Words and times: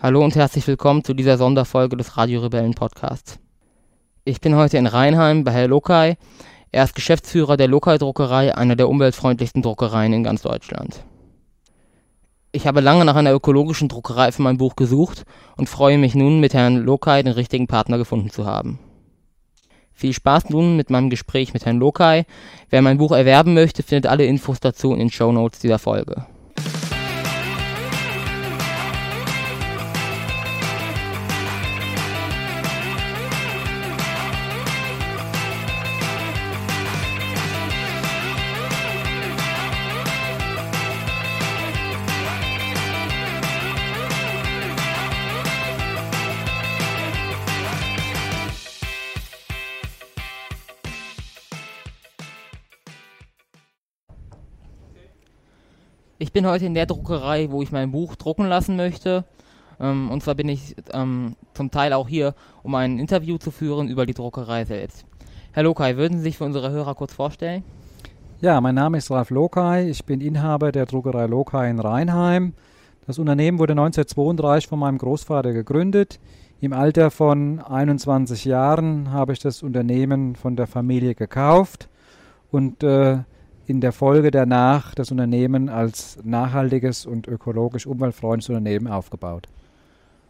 Hallo 0.00 0.24
und 0.24 0.36
herzlich 0.36 0.66
willkommen 0.66 1.04
zu 1.04 1.12
dieser 1.12 1.36
Sonderfolge 1.36 1.96
des 1.96 2.16
Radio 2.16 2.40
Rebellen 2.40 2.72
Podcasts. 2.72 3.38
Ich 4.24 4.40
bin 4.40 4.54
heute 4.54 4.78
in 4.78 4.86
Rheinheim 4.86 5.44
bei 5.44 5.52
Herr 5.52 5.68
Lokai. 5.68 6.16
Er 6.70 6.84
ist 6.84 6.94
Geschäftsführer 6.94 7.56
der 7.56 7.68
Lokai 7.68 7.96
Druckerei, 7.96 8.54
einer 8.54 8.76
der 8.76 8.88
umweltfreundlichsten 8.88 9.62
Druckereien 9.62 10.12
in 10.12 10.22
ganz 10.22 10.42
Deutschland. 10.42 11.02
Ich 12.52 12.66
habe 12.66 12.80
lange 12.80 13.04
nach 13.04 13.16
einer 13.16 13.32
ökologischen 13.32 13.88
Druckerei 13.88 14.32
für 14.32 14.42
mein 14.42 14.58
Buch 14.58 14.76
gesucht 14.76 15.24
und 15.56 15.68
freue 15.68 15.98
mich 15.98 16.14
nun, 16.14 16.40
mit 16.40 16.54
Herrn 16.54 16.76
Lokai 16.76 17.22
den 17.22 17.32
richtigen 17.32 17.66
Partner 17.66 17.98
gefunden 17.98 18.30
zu 18.30 18.46
haben. 18.46 18.78
Viel 19.92 20.12
Spaß 20.12 20.50
nun 20.50 20.76
mit 20.76 20.90
meinem 20.90 21.10
Gespräch 21.10 21.54
mit 21.54 21.64
Herrn 21.64 21.78
Lokai. 21.78 22.24
Wer 22.70 22.82
mein 22.82 22.98
Buch 22.98 23.12
erwerben 23.12 23.54
möchte, 23.54 23.82
findet 23.82 24.10
alle 24.10 24.26
Infos 24.26 24.60
dazu 24.60 24.92
in 24.92 24.98
den 24.98 25.10
Show 25.10 25.32
Notes 25.32 25.60
dieser 25.60 25.78
Folge. 25.78 26.26
Ich 56.28 56.32
bin 56.34 56.46
heute 56.46 56.66
in 56.66 56.74
der 56.74 56.84
Druckerei, 56.84 57.50
wo 57.50 57.62
ich 57.62 57.72
mein 57.72 57.90
Buch 57.90 58.14
drucken 58.14 58.44
lassen 58.44 58.76
möchte. 58.76 59.24
Ähm, 59.80 60.10
und 60.10 60.22
zwar 60.22 60.34
bin 60.34 60.50
ich 60.50 60.76
ähm, 60.92 61.36
zum 61.54 61.70
Teil 61.70 61.94
auch 61.94 62.06
hier, 62.06 62.34
um 62.62 62.74
ein 62.74 62.98
Interview 62.98 63.38
zu 63.38 63.50
führen 63.50 63.88
über 63.88 64.04
die 64.04 64.12
Druckerei 64.12 64.66
selbst. 64.66 65.06
Herr 65.52 65.62
Lokai, 65.62 65.96
würden 65.96 66.18
Sie 66.18 66.24
sich 66.24 66.36
für 66.36 66.44
unsere 66.44 66.70
Hörer 66.70 66.94
kurz 66.94 67.14
vorstellen? 67.14 67.64
Ja, 68.42 68.60
mein 68.60 68.74
Name 68.74 68.98
ist 68.98 69.10
Ralf 69.10 69.30
Lokai. 69.30 69.88
Ich 69.88 70.04
bin 70.04 70.20
Inhaber 70.20 70.70
der 70.70 70.84
Druckerei 70.84 71.24
Lokai 71.24 71.70
in 71.70 71.80
Rheinheim. 71.80 72.52
Das 73.06 73.18
Unternehmen 73.18 73.58
wurde 73.58 73.72
1932 73.72 74.68
von 74.68 74.80
meinem 74.80 74.98
Großvater 74.98 75.54
gegründet. 75.54 76.20
Im 76.60 76.74
Alter 76.74 77.10
von 77.10 77.58
21 77.60 78.44
Jahren 78.44 79.12
habe 79.12 79.32
ich 79.32 79.38
das 79.38 79.62
Unternehmen 79.62 80.36
von 80.36 80.56
der 80.56 80.66
Familie 80.66 81.14
gekauft 81.14 81.88
und 82.50 82.82
äh, 82.82 83.20
in 83.68 83.80
der 83.80 83.92
Folge 83.92 84.30
danach 84.30 84.94
das 84.94 85.10
Unternehmen 85.10 85.68
als 85.68 86.18
nachhaltiges 86.24 87.04
und 87.04 87.28
ökologisch 87.28 87.86
umweltfreundliches 87.86 88.48
Unternehmen 88.48 88.88
aufgebaut. 88.88 89.46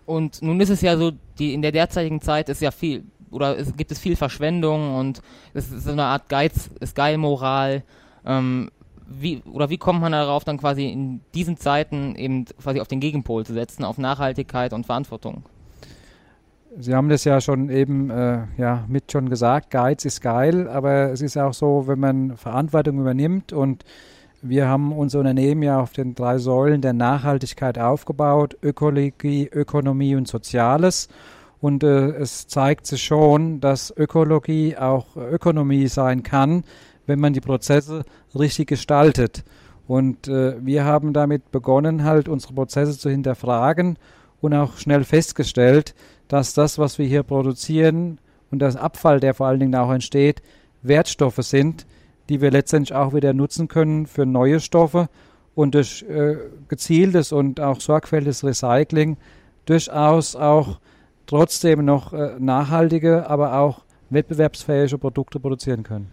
Und 0.06 0.42
nun 0.42 0.60
ist 0.60 0.70
es 0.70 0.80
ja 0.80 0.96
so, 0.96 1.12
die 1.38 1.54
in 1.54 1.62
der 1.62 1.70
derzeitigen 1.70 2.20
Zeit 2.20 2.48
ist 2.48 2.60
ja 2.60 2.70
viel 2.70 3.04
oder 3.30 3.58
es 3.58 3.76
gibt 3.76 3.92
es 3.92 3.98
viel 3.98 4.16
Verschwendung 4.16 4.94
und 4.94 5.22
es 5.54 5.70
ist 5.70 5.84
so 5.84 5.92
eine 5.92 6.04
Art 6.04 6.28
Geiz, 6.28 6.70
ist 6.80 6.96
Geilmoral. 6.96 7.84
Ähm, 8.24 8.70
wie 9.06 9.42
oder 9.44 9.70
wie 9.70 9.78
kommt 9.78 10.00
man 10.00 10.12
darauf, 10.12 10.44
dann 10.44 10.58
quasi 10.58 10.88
in 10.88 11.20
diesen 11.34 11.56
Zeiten 11.56 12.14
eben 12.16 12.44
quasi 12.44 12.80
auf 12.80 12.88
den 12.88 13.00
Gegenpol 13.00 13.46
zu 13.46 13.54
setzen, 13.54 13.84
auf 13.84 13.98
Nachhaltigkeit 13.98 14.72
und 14.72 14.86
Verantwortung? 14.86 15.44
Sie 16.80 16.94
haben 16.94 17.08
das 17.08 17.24
ja 17.24 17.40
schon 17.40 17.70
eben 17.70 18.08
äh, 18.10 18.42
ja, 18.56 18.84
mit 18.86 19.10
schon 19.10 19.28
gesagt, 19.28 19.70
Geiz 19.70 20.04
ist 20.04 20.20
geil, 20.20 20.68
aber 20.68 21.10
es 21.10 21.22
ist 21.22 21.36
auch 21.36 21.52
so, 21.52 21.88
wenn 21.88 21.98
man 21.98 22.36
Verantwortung 22.36 23.00
übernimmt 23.00 23.52
und 23.52 23.84
wir 24.42 24.68
haben 24.68 24.92
unser 24.92 25.18
Unternehmen 25.18 25.64
ja 25.64 25.80
auf 25.80 25.92
den 25.92 26.14
drei 26.14 26.38
Säulen 26.38 26.80
der 26.80 26.92
Nachhaltigkeit 26.92 27.80
aufgebaut, 27.80 28.56
Ökologie, 28.62 29.48
Ökonomie 29.52 30.14
und 30.14 30.28
Soziales. 30.28 31.08
Und 31.60 31.82
äh, 31.82 32.10
es 32.10 32.46
zeigt 32.46 32.86
sich 32.86 33.02
schon, 33.02 33.60
dass 33.60 33.92
Ökologie 33.96 34.76
auch 34.76 35.16
Ökonomie 35.16 35.88
sein 35.88 36.22
kann, 36.22 36.62
wenn 37.06 37.18
man 37.18 37.32
die 37.32 37.40
Prozesse 37.40 38.04
richtig 38.38 38.68
gestaltet. 38.68 39.42
Und 39.88 40.28
äh, 40.28 40.54
wir 40.64 40.84
haben 40.84 41.12
damit 41.12 41.50
begonnen, 41.50 42.04
halt 42.04 42.28
unsere 42.28 42.54
Prozesse 42.54 42.96
zu 42.96 43.10
hinterfragen 43.10 43.98
und 44.40 44.54
auch 44.54 44.76
schnell 44.76 45.02
festgestellt, 45.02 45.96
dass 46.28 46.54
das, 46.54 46.78
was 46.78 46.98
wir 46.98 47.06
hier 47.06 47.22
produzieren 47.22 48.18
und 48.50 48.60
das 48.60 48.76
Abfall, 48.76 49.20
der 49.20 49.34
vor 49.34 49.46
allen 49.46 49.60
Dingen 49.60 49.74
auch 49.74 49.90
entsteht, 49.90 50.42
Wertstoffe 50.82 51.42
sind, 51.42 51.86
die 52.28 52.40
wir 52.40 52.50
letztendlich 52.50 52.94
auch 52.94 53.14
wieder 53.14 53.32
nutzen 53.32 53.68
können 53.68 54.06
für 54.06 54.26
neue 54.26 54.60
Stoffe 54.60 55.08
und 55.54 55.74
durch 55.74 56.04
äh, 56.08 56.36
gezieltes 56.68 57.32
und 57.32 57.60
auch 57.60 57.80
sorgfältiges 57.80 58.44
Recycling 58.44 59.16
durchaus 59.66 60.36
auch 60.36 60.78
trotzdem 61.26 61.84
noch 61.84 62.12
äh, 62.12 62.36
nachhaltige, 62.38 63.28
aber 63.28 63.58
auch 63.58 63.82
wettbewerbsfähige 64.10 64.98
Produkte 64.98 65.40
produzieren 65.40 65.82
können. 65.82 66.10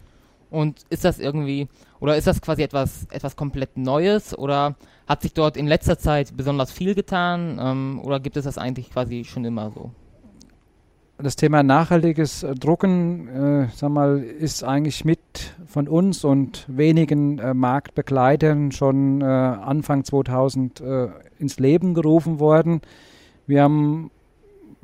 Und 0.49 0.81
ist 0.89 1.03
das 1.03 1.19
irgendwie, 1.19 1.67
oder 1.99 2.17
ist 2.17 2.27
das 2.27 2.41
quasi 2.41 2.63
etwas, 2.63 3.07
etwas 3.11 3.35
komplett 3.35 3.77
Neues 3.77 4.37
oder 4.37 4.75
hat 5.07 5.21
sich 5.21 5.33
dort 5.33 5.57
in 5.57 5.67
letzter 5.67 5.97
Zeit 5.97 6.35
besonders 6.35 6.71
viel 6.71 6.95
getan 6.95 7.59
ähm, 7.61 8.01
oder 8.03 8.19
gibt 8.19 8.37
es 8.37 8.45
das 8.45 8.57
eigentlich 8.57 8.89
quasi 8.89 9.25
schon 9.25 9.45
immer 9.45 9.71
so? 9.71 9.91
Das 11.17 11.35
Thema 11.35 11.63
nachhaltiges 11.63 12.43
äh, 12.43 12.55
Drucken, 12.55 13.27
äh, 13.27 13.67
sag 13.73 13.89
mal, 13.89 14.19
ist 14.19 14.63
eigentlich 14.63 15.05
mit 15.05 15.19
von 15.65 15.87
uns 15.87 16.23
und 16.23 16.65
wenigen 16.67 17.39
äh, 17.39 17.53
Marktbegleitern 17.53 18.71
schon 18.71 19.21
äh, 19.21 19.25
Anfang 19.25 20.03
2000 20.03 20.81
äh, 20.81 21.07
ins 21.39 21.59
Leben 21.59 21.93
gerufen 21.93 22.39
worden. 22.39 22.81
Wir 23.47 23.63
haben 23.63 24.11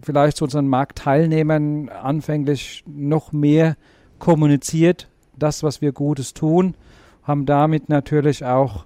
vielleicht 0.01 0.37
zu 0.37 0.45
unseren 0.45 0.67
Marktteilnehmern 0.67 1.89
anfänglich 1.89 2.83
noch 2.87 3.31
mehr 3.31 3.75
kommuniziert, 4.19 5.09
das, 5.37 5.63
was 5.63 5.81
wir 5.81 5.91
Gutes 5.91 6.33
tun, 6.33 6.75
haben 7.23 7.45
damit 7.45 7.89
natürlich 7.89 8.45
auch 8.45 8.85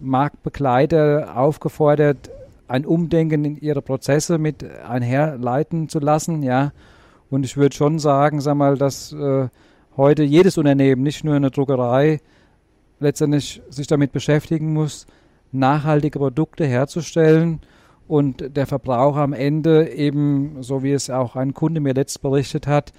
Marktbegleiter 0.00 1.36
aufgefordert, 1.36 2.30
ein 2.68 2.86
Umdenken 2.86 3.44
in 3.44 3.56
ihre 3.56 3.82
Prozesse 3.82 4.38
mit 4.38 4.64
einherleiten 4.64 5.88
zu 5.88 5.98
lassen, 5.98 6.42
ja. 6.42 6.72
Und 7.30 7.44
ich 7.44 7.56
würde 7.56 7.74
schon 7.74 7.98
sagen, 7.98 8.40
sag 8.40 8.54
mal, 8.56 8.76
dass 8.76 9.12
äh, 9.12 9.48
heute 9.96 10.22
jedes 10.22 10.58
Unternehmen, 10.58 11.02
nicht 11.02 11.24
nur 11.24 11.34
eine 11.34 11.50
Druckerei, 11.50 12.20
letztendlich 13.00 13.62
sich 13.70 13.86
damit 13.86 14.12
beschäftigen 14.12 14.72
muss, 14.72 15.06
nachhaltige 15.52 16.18
Produkte 16.18 16.66
herzustellen 16.66 17.60
und 18.06 18.56
der 18.56 18.66
Verbraucher 18.66 19.20
am 19.20 19.32
Ende 19.32 19.88
eben, 19.90 20.62
so 20.62 20.82
wie 20.82 20.92
es 20.92 21.10
auch 21.10 21.36
ein 21.36 21.54
Kunde 21.54 21.80
mir 21.80 21.94
letzt 21.94 22.22
berichtet 22.22 22.66
hat, 22.66 22.92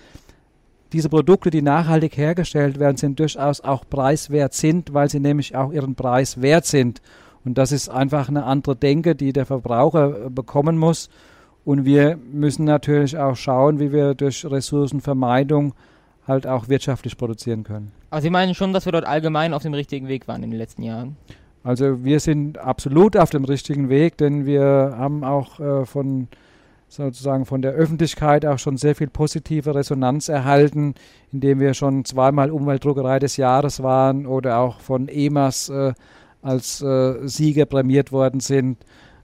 diese 0.94 1.10
Produkte, 1.10 1.50
die 1.50 1.62
nachhaltig 1.62 2.16
hergestellt 2.16 2.80
werden, 2.80 2.98
sind 2.98 3.20
durchaus 3.20 3.60
auch 3.62 3.84
preiswert 3.90 4.54
sind, 4.54 4.94
weil 4.94 5.10
sie 5.10 5.20
nämlich 5.20 5.56
auch 5.56 5.74
ihren 5.74 5.96
Preis 5.96 6.42
wert 6.42 6.66
sind. 6.66 7.02
Und 7.46 7.58
das 7.58 7.72
ist 7.72 7.90
einfach 7.90 8.28
eine 8.28 8.44
andere 8.44 8.76
Denke, 8.76 9.16
die 9.16 9.32
der 9.32 9.46
Verbraucher 9.46 10.26
äh, 10.26 10.30
bekommen 10.30 10.78
muss. 10.78 11.10
Und 11.64 11.86
wir 11.86 12.18
müssen 12.32 12.66
natürlich 12.66 13.18
auch 13.18 13.36
schauen, 13.36 13.80
wie 13.80 13.92
wir 13.92 14.14
durch 14.14 14.46
Ressourcenvermeidung 14.46 15.74
halt 16.28 16.48
auch 16.48 16.70
wirtschaftlich 16.70 17.18
produzieren 17.18 17.64
können. 17.64 17.92
Aber 18.10 18.22
Sie 18.22 18.30
meinen 18.30 18.56
schon, 18.56 18.74
dass 18.74 18.86
wir 18.86 18.92
dort 18.92 19.06
allgemein 19.06 19.54
auf 19.54 19.64
dem 19.64 19.74
richtigen 19.74 20.08
Weg 20.08 20.28
waren 20.28 20.44
in 20.44 20.52
den 20.52 20.58
letzten 20.58 20.84
Jahren? 20.84 21.16
Also 21.64 22.04
wir 22.04 22.20
sind 22.20 22.60
absolut 22.60 23.18
auf 23.18 23.32
dem 23.32 23.44
richtigen 23.46 23.90
Weg, 23.90 24.18
denn 24.18 24.46
wir 24.46 24.96
haben 24.98 25.24
auch 25.24 25.60
äh, 25.60 25.86
von 25.86 26.28
sozusagen 26.88 27.46
von 27.46 27.62
der 27.62 27.72
Öffentlichkeit 27.72 28.46
auch 28.46 28.60
schon 28.60 28.78
sehr 28.78 28.96
viel 28.96 29.10
positive 29.10 29.74
Resonanz 29.74 30.30
erhalten, 30.30 30.94
indem 31.32 31.60
wir 31.60 31.74
schon 31.74 32.06
zweimal 32.06 32.52
Umweltdruckerei 32.52 33.18
des 33.18 33.38
Jahres 33.38 33.82
waren 33.82 34.28
oder 34.28 34.60
auch 34.60 34.80
von 34.80 35.08
EMAS 35.08 35.70
äh, 35.70 35.94
als 36.46 36.82
äh, 36.82 37.28
Sieger 37.28 37.66
prämiert 37.66 38.12
worden 38.12 38.40
sind. 38.40 38.78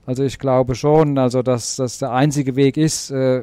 Also 0.04 0.24
ich 0.24 0.38
glaube 0.40 0.74
schon, 0.74 1.16
also 1.18 1.42
dass 1.42 1.76
das 1.76 1.98
der 1.98 2.12
einzige 2.12 2.56
Weg 2.56 2.76
ist, 2.76 3.10
äh, 3.10 3.42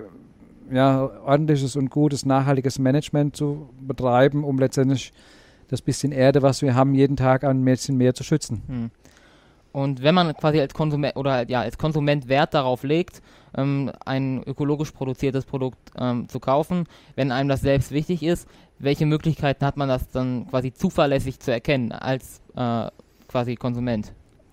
ja, 0.70 1.10
ordentliches 1.26 1.76
und 1.76 1.90
gutes, 1.90 2.26
nachhaltiges 2.26 2.78
Management 2.78 3.36
zu 3.36 3.70
betreiben, 3.80 4.44
um 4.44 4.60
letztendlich 4.60 5.14
das 5.70 5.82
bisschen 5.82 6.12
Erde, 6.12 6.42
was 6.42 6.62
wir 6.62 6.76
haben, 6.76 6.94
jeden 6.94 7.16
Tag 7.16 7.44
ein 7.44 7.64
bisschen 7.64 7.98
mehr 7.98 8.14
zu 8.14 8.24
schützen. 8.24 8.62
Hm. 8.68 8.92
Und 9.72 10.04
wenn 10.04 10.16
man 10.16 10.34
quasi 10.34 10.60
als 10.60 10.74
Konsument 10.74 11.16
oder 11.16 11.48
ja 11.48 11.62
als 11.62 11.78
Konsument 11.78 12.28
Wert 12.28 12.54
darauf 12.54 12.84
legt, 12.84 13.22
ähm, 13.56 13.92
ein 14.06 14.44
ökologisch 14.44 14.92
produziertes 14.92 15.46
Produkt 15.46 15.92
ähm, 15.98 16.28
zu 16.28 16.40
kaufen, 16.40 16.86
wenn 17.16 17.32
einem 17.32 17.50
das 17.50 17.62
selbst 17.62 17.92
wichtig 17.92 18.24
ist, 18.24 18.48
welche 18.80 19.06
Möglichkeiten 19.06 19.66
hat 19.66 19.78
man 19.78 19.88
das 19.88 20.10
dann 20.10 20.48
quasi 20.50 20.74
zuverlässig 20.74 21.40
zu 21.40 21.52
erkennen 21.52 21.92
als 21.92 22.42
äh, 22.56 22.88
quasi 23.30 23.56
Konsument? 23.56 24.12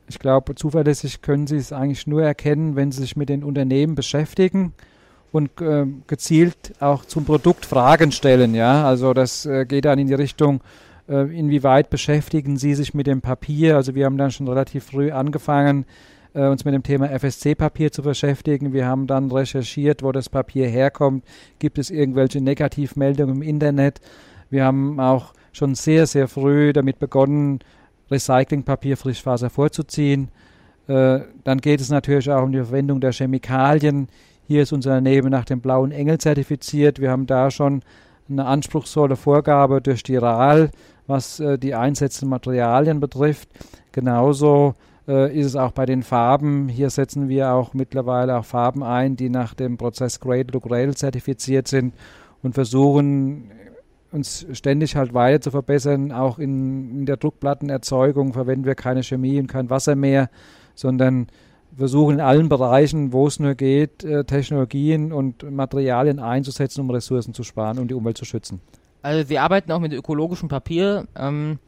Ich 0.08 0.20
glaube, 0.20 0.54
zuverlässig 0.54 1.20
können 1.20 1.48
Sie 1.48 1.56
es 1.56 1.72
eigentlich 1.72 2.06
nur 2.06 2.22
erkennen, 2.22 2.76
wenn 2.76 2.92
Sie 2.92 3.00
sich 3.00 3.16
mit 3.16 3.28
den 3.28 3.42
Unternehmen 3.42 3.96
beschäftigen 3.96 4.72
und 5.32 5.60
äh, 5.60 5.86
gezielt 6.06 6.74
auch 6.78 7.04
zum 7.04 7.24
Produkt 7.24 7.66
Fragen 7.66 8.12
stellen. 8.12 8.54
Ja, 8.54 8.86
also 8.86 9.12
das 9.14 9.46
äh, 9.46 9.66
geht 9.66 9.84
dann 9.84 9.98
in 9.98 10.06
die 10.06 10.14
Richtung, 10.14 10.60
äh, 11.08 11.36
inwieweit 11.36 11.90
beschäftigen 11.90 12.56
Sie 12.56 12.74
sich 12.74 12.94
mit 12.94 13.08
dem 13.08 13.20
Papier? 13.20 13.76
Also 13.76 13.94
wir 13.94 14.04
haben 14.04 14.18
dann 14.18 14.30
schon 14.30 14.46
relativ 14.46 14.84
früh 14.84 15.10
angefangen, 15.10 15.86
äh, 16.34 16.46
uns 16.46 16.64
mit 16.64 16.74
dem 16.74 16.82
Thema 16.82 17.08
FSC-Papier 17.10 17.90
zu 17.90 18.02
beschäftigen. 18.02 18.72
Wir 18.72 18.86
haben 18.86 19.06
dann 19.06 19.30
recherchiert, 19.30 20.02
wo 20.02 20.12
das 20.12 20.28
Papier 20.28 20.68
herkommt. 20.68 21.24
Gibt 21.58 21.78
es 21.78 21.90
irgendwelche 21.90 22.40
Negativmeldungen 22.40 23.36
im 23.36 23.42
Internet? 23.42 24.00
Wir 24.50 24.64
haben 24.64 25.00
auch 25.00 25.32
schon 25.52 25.74
sehr, 25.74 26.06
sehr 26.06 26.28
früh 26.28 26.72
damit 26.72 26.98
begonnen, 26.98 27.60
Recyclingpapier 28.10 28.96
Frischfaser 28.96 29.50
vorzuziehen. 29.50 30.28
Äh, 30.88 31.20
dann 31.44 31.58
geht 31.58 31.80
es 31.80 31.90
natürlich 31.90 32.30
auch 32.30 32.42
um 32.42 32.52
die 32.52 32.58
Verwendung 32.58 33.00
der 33.00 33.12
Chemikalien. 33.12 34.08
Hier 34.46 34.62
ist 34.62 34.72
unser 34.72 34.90
Unternehmen 34.90 35.30
nach 35.30 35.44
dem 35.44 35.60
blauen 35.60 35.90
Engel 35.90 36.18
zertifiziert. 36.18 37.00
Wir 37.00 37.10
haben 37.10 37.26
da 37.26 37.50
schon 37.50 37.82
eine 38.28 38.44
anspruchsvolle 38.44 39.16
Vorgabe 39.16 39.80
durch 39.80 40.02
die 40.02 40.16
RAL, 40.16 40.70
was 41.06 41.40
äh, 41.40 41.58
die 41.58 41.74
einsetzenden 41.74 42.30
Materialien 42.30 43.00
betrifft. 43.00 43.48
Genauso 43.92 44.74
äh, 45.08 45.36
ist 45.36 45.46
es 45.46 45.56
auch 45.56 45.72
bei 45.72 45.86
den 45.86 46.02
Farben. 46.02 46.68
Hier 46.68 46.90
setzen 46.90 47.28
wir 47.28 47.52
auch 47.52 47.74
mittlerweile 47.74 48.36
auch 48.36 48.44
Farben 48.44 48.82
ein, 48.82 49.16
die 49.16 49.30
nach 49.30 49.54
dem 49.54 49.76
Prozess 49.76 50.20
Cradle 50.20 50.52
to 50.52 50.60
Cradle 50.60 50.94
zertifiziert 50.94 51.68
sind 51.68 51.94
und 52.42 52.54
versuchen 52.54 53.50
uns 54.12 54.46
ständig 54.52 54.96
halt 54.96 55.14
weiter 55.14 55.40
zu 55.40 55.50
verbessern. 55.50 56.12
Auch 56.12 56.38
in, 56.38 56.90
in 57.00 57.06
der 57.06 57.16
Druckplattenerzeugung 57.16 58.32
verwenden 58.32 58.64
wir 58.64 58.74
keine 58.74 59.02
Chemie 59.02 59.38
und 59.38 59.46
kein 59.46 59.70
Wasser 59.70 59.96
mehr, 59.96 60.30
sondern 60.74 61.28
versuchen 61.76 62.14
in 62.14 62.20
allen 62.20 62.48
Bereichen, 62.48 63.12
wo 63.12 63.26
es 63.26 63.38
nur 63.38 63.54
geht, 63.54 64.02
äh, 64.04 64.24
Technologien 64.24 65.12
und 65.12 65.50
Materialien 65.50 66.18
einzusetzen, 66.18 66.80
um 66.80 66.90
Ressourcen 66.90 67.34
zu 67.34 67.42
sparen 67.42 67.78
und 67.78 67.88
die 67.88 67.94
Umwelt 67.94 68.16
zu 68.16 68.24
schützen. 68.24 68.60
Also 69.02 69.26
Sie 69.26 69.38
arbeiten 69.38 69.70
auch 69.72 69.80
mit 69.80 69.92
ökologischem 69.92 70.48
Papier. 70.48 71.06
Ähm, 71.16 71.58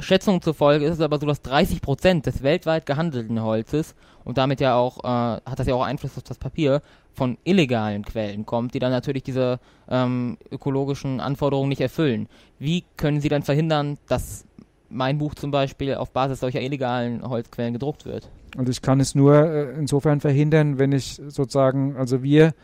Schätzungen 0.00 0.42
zufolge 0.42 0.84
ist 0.84 0.94
es 0.94 1.00
aber 1.00 1.18
so, 1.18 1.26
dass 1.26 1.42
30 1.42 1.80
Prozent 1.80 2.26
des 2.26 2.42
weltweit 2.42 2.86
gehandelten 2.86 3.42
Holzes 3.42 3.94
und 4.24 4.38
damit 4.38 4.60
ja 4.60 4.76
auch, 4.76 5.02
äh, 5.04 5.06
hat 5.06 5.58
das 5.58 5.66
ja 5.66 5.74
auch 5.74 5.84
Einfluss 5.84 6.16
auf 6.16 6.22
das 6.22 6.38
Papier, 6.38 6.82
von 7.14 7.36
illegalen 7.44 8.04
Quellen 8.04 8.46
kommt, 8.46 8.74
die 8.74 8.78
dann 8.78 8.92
natürlich 8.92 9.24
diese 9.24 9.58
ähm, 9.88 10.38
ökologischen 10.52 11.18
Anforderungen 11.18 11.68
nicht 11.68 11.80
erfüllen. 11.80 12.28
Wie 12.60 12.84
können 12.96 13.20
Sie 13.20 13.28
dann 13.28 13.42
verhindern, 13.42 13.98
dass 14.06 14.44
mein 14.88 15.18
Buch 15.18 15.34
zum 15.34 15.50
Beispiel 15.50 15.94
auf 15.94 16.12
Basis 16.12 16.40
solcher 16.40 16.60
illegalen 16.60 17.28
Holzquellen 17.28 17.72
gedruckt 17.72 18.06
wird? 18.06 18.30
Also 18.56 18.70
ich 18.70 18.80
kann 18.80 19.00
es 19.00 19.14
nur 19.14 19.34
äh, 19.34 19.74
insofern 19.74 20.20
verhindern, 20.20 20.78
wenn 20.78 20.92
ich 20.92 21.20
sozusagen, 21.26 21.96
also 21.96 22.22
wir 22.22 22.54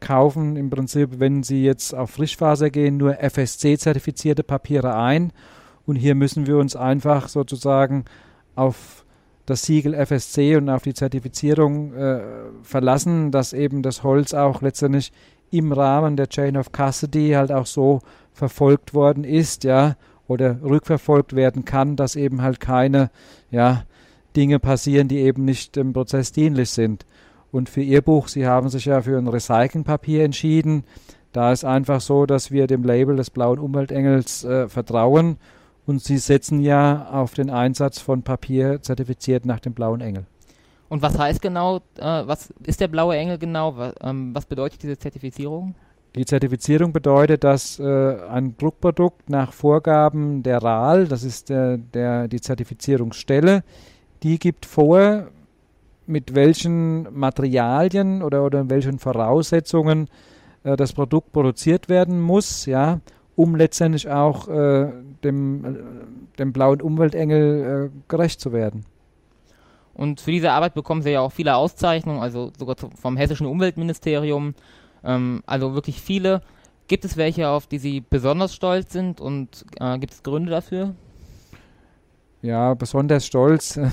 kaufen 0.00 0.56
im 0.56 0.70
Prinzip, 0.70 1.18
wenn 1.18 1.42
Sie 1.42 1.64
jetzt 1.64 1.94
auf 1.94 2.10
Frischfaser 2.10 2.70
gehen, 2.70 2.96
nur 2.96 3.18
FSC-zertifizierte 3.18 4.42
Papiere 4.42 4.94
ein 4.94 5.32
und 5.86 5.96
hier 5.96 6.14
müssen 6.14 6.46
wir 6.46 6.56
uns 6.56 6.76
einfach 6.76 7.28
sozusagen 7.28 8.04
auf 8.54 9.04
das 9.46 9.62
Siegel 9.62 9.94
FSC 9.94 10.56
und 10.56 10.70
auf 10.70 10.82
die 10.82 10.94
Zertifizierung 10.94 11.92
äh, 11.94 12.20
verlassen, 12.62 13.30
dass 13.30 13.52
eben 13.52 13.82
das 13.82 14.02
Holz 14.02 14.32
auch 14.32 14.62
letztendlich 14.62 15.12
im 15.50 15.72
Rahmen 15.72 16.16
der 16.16 16.28
Chain 16.28 16.56
of 16.56 16.70
Custody 16.72 17.32
halt 17.32 17.52
auch 17.52 17.66
so 17.66 18.00
verfolgt 18.32 18.94
worden 18.94 19.24
ist, 19.24 19.64
ja, 19.64 19.96
oder 20.26 20.62
rückverfolgt 20.62 21.36
werden 21.36 21.64
kann, 21.64 21.96
dass 21.96 22.16
eben 22.16 22.40
halt 22.40 22.58
keine, 22.58 23.10
ja, 23.50 23.84
Dinge 24.34 24.58
passieren, 24.58 25.08
die 25.08 25.18
eben 25.18 25.44
nicht 25.44 25.76
dem 25.76 25.92
Prozess 25.92 26.32
dienlich 26.32 26.70
sind. 26.70 27.06
Und 27.52 27.68
für 27.68 27.82
Ihr 27.82 28.02
Buch, 28.02 28.26
Sie 28.26 28.46
haben 28.46 28.68
sich 28.68 28.86
ja 28.86 29.02
für 29.02 29.16
ein 29.16 29.28
Recyclingpapier 29.28 30.24
entschieden. 30.24 30.84
Da 31.30 31.52
ist 31.52 31.64
einfach 31.64 32.00
so, 32.00 32.26
dass 32.26 32.50
wir 32.50 32.66
dem 32.66 32.82
Label 32.82 33.14
des 33.14 33.30
blauen 33.30 33.60
Umweltengels 33.60 34.42
äh, 34.44 34.68
vertrauen 34.68 35.36
und 35.86 36.02
Sie 36.02 36.18
setzen 36.18 36.60
ja 36.60 37.08
auf 37.10 37.34
den 37.34 37.50
Einsatz 37.50 37.98
von 37.98 38.22
Papier 38.22 38.80
zertifiziert 38.82 39.44
nach 39.44 39.60
dem 39.60 39.74
blauen 39.74 40.00
Engel. 40.00 40.24
Und 40.88 41.02
was 41.02 41.18
heißt 41.18 41.42
genau, 41.42 41.78
äh, 41.98 42.22
was 42.26 42.52
ist 42.64 42.80
der 42.80 42.88
blaue 42.88 43.16
Engel 43.16 43.38
genau? 43.38 43.76
Was, 43.76 43.94
ähm, 44.02 44.34
was, 44.34 44.46
bedeutet 44.46 44.82
diese 44.82 44.98
Zertifizierung? 44.98 45.74
Die 46.14 46.24
Zertifizierung 46.24 46.92
bedeutet, 46.92 47.42
dass 47.42 47.80
äh, 47.80 48.16
ein 48.30 48.56
Druckprodukt 48.56 49.28
nach 49.28 49.52
Vorgaben 49.52 50.42
der 50.42 50.62
RAL, 50.62 51.08
das 51.08 51.24
ist 51.24 51.48
der, 51.48 51.78
der, 51.78 52.28
die 52.28 52.40
Zertifizierungsstelle, 52.40 53.64
die 54.22 54.38
gibt 54.38 54.66
vor, 54.66 55.28
mit 56.06 56.34
welchen 56.34 57.12
Materialien 57.18 58.22
oder, 58.22 58.44
oder 58.44 58.60
in 58.60 58.70
welchen 58.70 58.98
Voraussetzungen 58.98 60.08
äh, 60.62 60.76
das 60.76 60.92
Produkt 60.92 61.32
produziert 61.32 61.88
werden 61.88 62.20
muss, 62.20 62.66
ja, 62.66 63.00
um 63.36 63.56
letztendlich 63.56 64.08
auch 64.08 64.48
äh, 64.48 64.92
dem, 65.22 65.64
äh, 65.64 66.38
dem 66.38 66.52
blauen 66.52 66.80
Umweltengel 66.80 67.90
äh, 67.90 67.98
gerecht 68.08 68.40
zu 68.40 68.52
werden. 68.52 68.84
Und 69.94 70.20
für 70.20 70.32
diese 70.32 70.50
Arbeit 70.50 70.74
bekommen 70.74 71.02
Sie 71.02 71.10
ja 71.10 71.20
auch 71.20 71.32
viele 71.32 71.54
Auszeichnungen, 71.56 72.20
also 72.20 72.50
sogar 72.58 72.76
vom 72.76 73.16
Hessischen 73.16 73.46
Umweltministerium, 73.46 74.54
ähm, 75.04 75.42
also 75.46 75.74
wirklich 75.74 76.00
viele. 76.00 76.42
Gibt 76.88 77.04
es 77.04 77.16
welche, 77.16 77.48
auf 77.48 77.66
die 77.66 77.78
Sie 77.78 78.00
besonders 78.00 78.54
stolz 78.54 78.92
sind 78.92 79.20
und 79.20 79.64
äh, 79.80 79.98
gibt 79.98 80.12
es 80.12 80.22
Gründe 80.22 80.50
dafür? 80.50 80.94
Ja, 82.42 82.74
besonders 82.74 83.26
stolz. 83.26 83.80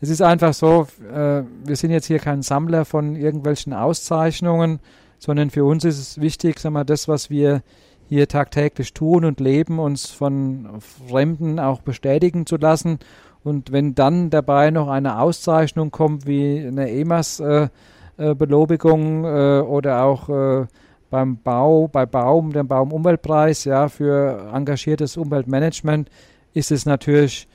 Es 0.00 0.10
ist 0.10 0.22
einfach 0.22 0.54
so, 0.54 0.86
äh, 1.12 1.42
wir 1.64 1.74
sind 1.74 1.90
jetzt 1.90 2.06
hier 2.06 2.20
kein 2.20 2.42
Sammler 2.42 2.84
von 2.84 3.16
irgendwelchen 3.16 3.72
Auszeichnungen, 3.72 4.78
sondern 5.18 5.50
für 5.50 5.64
uns 5.64 5.84
ist 5.84 5.98
es 5.98 6.20
wichtig, 6.20 6.60
sag 6.60 6.70
mal, 6.70 6.84
das, 6.84 7.08
was 7.08 7.30
wir 7.30 7.62
hier 8.08 8.28
tagtäglich 8.28 8.94
tun 8.94 9.24
und 9.24 9.40
leben, 9.40 9.78
uns 9.78 10.10
von 10.10 10.80
Fremden 11.08 11.60
auch 11.60 11.82
bestätigen 11.82 12.46
zu 12.46 12.56
lassen. 12.56 12.98
Und 13.44 13.70
wenn 13.70 13.94
dann 13.94 14.30
dabei 14.30 14.70
noch 14.70 14.88
eine 14.88 15.20
Auszeichnung 15.20 15.90
kommt, 15.90 16.26
wie 16.26 16.66
eine 16.66 16.90
EMAS-Belobigung 16.90 19.24
äh, 19.24 19.58
äh, 19.58 19.60
oder 19.62 20.04
auch 20.04 20.28
äh, 20.28 20.66
beim 21.10 21.38
Bau, 21.42 21.88
bei 21.88 22.06
Baum, 22.06 22.52
dem 22.52 22.68
Baumumweltpreis, 22.68 23.64
ja, 23.64 23.88
für 23.88 24.50
engagiertes 24.52 25.16
Umweltmanagement, 25.16 26.10
ist 26.54 26.70
es 26.70 26.86
natürlich 26.86 27.48